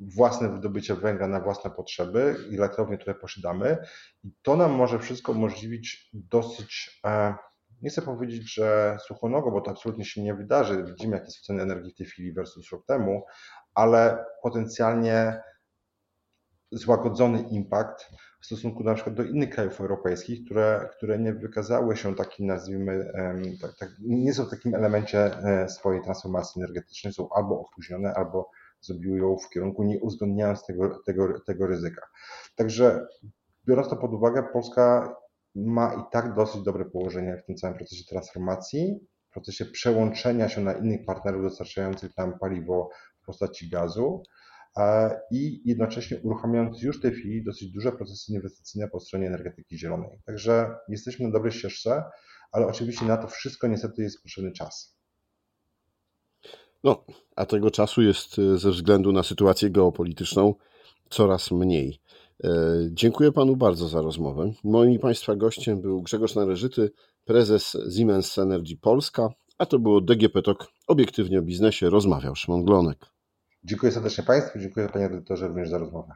własne 0.00 0.48
wydobycie 0.48 0.94
węgla 0.94 1.28
na 1.28 1.40
własne 1.40 1.70
potrzeby 1.70 2.36
i 2.50 2.56
elektrownie, 2.56 2.98
które 2.98 3.14
posiadamy. 3.14 3.76
I 4.24 4.32
to 4.42 4.56
nam 4.56 4.72
może 4.72 4.98
wszystko 4.98 5.32
umożliwić 5.32 6.10
dosyć, 6.12 7.00
e, 7.06 7.34
nie 7.82 7.90
chcę 7.90 8.02
powiedzieć, 8.02 8.54
że 8.54 8.98
suchonogo, 9.06 9.50
bo 9.50 9.60
to 9.60 9.70
absolutnie 9.70 10.04
się 10.04 10.22
nie 10.22 10.34
wydarzy. 10.34 10.84
Widzimy, 10.84 11.16
jakie 11.16 11.30
są 11.30 11.40
ceny 11.42 11.62
energii 11.62 11.92
w 11.92 11.96
tej 11.96 12.06
chwili 12.06 12.32
versus 12.32 12.72
rok 12.72 12.86
temu, 12.86 13.24
ale 13.74 14.24
potencjalnie 14.42 15.40
złagodzony 16.72 17.42
impact 17.42 18.06
w 18.40 18.46
stosunku 18.46 18.84
na 18.84 18.94
przykład 18.94 19.14
do 19.14 19.22
innych 19.22 19.50
krajów 19.50 19.80
europejskich, 19.80 20.44
które, 20.44 20.88
które 20.96 21.18
nie 21.18 21.32
wykazały 21.32 21.96
się 21.96 22.14
takim, 22.14 22.46
nazwijmy, 22.46 23.12
tak, 23.62 23.76
tak, 23.78 23.88
nie 24.00 24.34
są 24.34 24.44
w 24.44 24.50
takim 24.50 24.74
elemencie 24.74 25.42
e, 25.44 25.68
swojej 25.68 26.02
transformacji 26.02 26.62
energetycznej, 26.62 27.12
są 27.12 27.28
albo 27.34 27.60
opóźnione, 27.60 28.14
albo 28.14 28.50
zrobiły 28.80 29.18
ją 29.18 29.36
w 29.36 29.50
kierunku 29.50 29.82
nie 29.82 30.00
uwzględniając 30.00 30.66
tego, 30.66 31.02
tego, 31.06 31.40
tego 31.40 31.66
ryzyka. 31.66 32.06
Także 32.56 33.06
biorąc 33.68 33.88
to 33.88 33.96
pod 33.96 34.14
uwagę, 34.14 34.42
Polska 34.52 35.16
ma 35.54 35.94
i 35.94 36.12
tak 36.12 36.34
dosyć 36.34 36.62
dobre 36.62 36.84
położenie 36.84 37.36
w 37.36 37.46
tym 37.46 37.56
całym 37.56 37.76
procesie 37.76 38.04
transformacji, 38.04 39.00
w 39.30 39.32
procesie 39.32 39.64
przełączenia 39.64 40.48
się 40.48 40.60
na 40.60 40.72
innych 40.72 41.06
partnerów 41.06 41.42
dostarczających 41.42 42.16
nam 42.16 42.38
paliwo 42.38 42.90
w 43.22 43.26
postaci 43.26 43.70
gazu 43.70 44.22
i 45.30 45.62
jednocześnie 45.64 46.20
uruchamiając 46.22 46.82
już 46.82 46.98
w 46.98 47.02
tej 47.02 47.12
chwili 47.12 47.44
dosyć 47.44 47.72
duże 47.72 47.92
procesy 47.92 48.32
inwestycyjne 48.32 48.88
po 48.88 49.00
stronie 49.00 49.26
energetyki 49.26 49.78
zielonej. 49.78 50.18
Także 50.26 50.76
jesteśmy 50.88 51.26
na 51.26 51.32
dobrej 51.32 51.52
ścieżce, 51.52 52.02
ale 52.52 52.66
oczywiście 52.66 53.06
na 53.06 53.16
to 53.16 53.28
wszystko 53.28 53.66
niestety 53.66 54.02
jest 54.02 54.22
potrzebny 54.22 54.52
czas. 54.52 54.97
No, 56.84 57.04
a 57.36 57.46
tego 57.46 57.70
czasu 57.70 58.02
jest 58.02 58.38
e, 58.38 58.58
ze 58.58 58.70
względu 58.70 59.12
na 59.12 59.22
sytuację 59.22 59.70
geopolityczną 59.70 60.54
coraz 61.10 61.50
mniej. 61.50 62.00
Dziękuję 62.90 63.32
panu 63.32 63.56
bardzo 63.56 63.88
za 63.88 64.02
rozmowę. 64.02 64.52
Moim 64.64 64.98
państwa 64.98 65.36
gościem 65.36 65.80
był 65.80 66.02
Grzegorz 66.02 66.34
Należyty, 66.34 66.90
prezes 67.24 67.76
Siemens 67.96 68.38
Energy 68.38 68.76
Polska, 68.76 69.28
a 69.58 69.66
to 69.66 69.78
było 69.78 70.00
DGP 70.00 70.42
Talk, 70.42 70.66
obiektywnie 70.86 71.38
o 71.38 71.42
biznesie, 71.42 71.90
rozmawiał 71.90 72.36
Szymon 72.36 72.64
Glonek. 72.64 73.06
Dziękuję 73.64 73.92
serdecznie 73.92 74.24
Państwu, 74.24 74.58
dziękuję 74.58 74.88
Panie 74.88 75.04
Edytorze 75.04 75.48
również 75.48 75.68
za 75.68 75.78
rozmowę. 75.78 76.12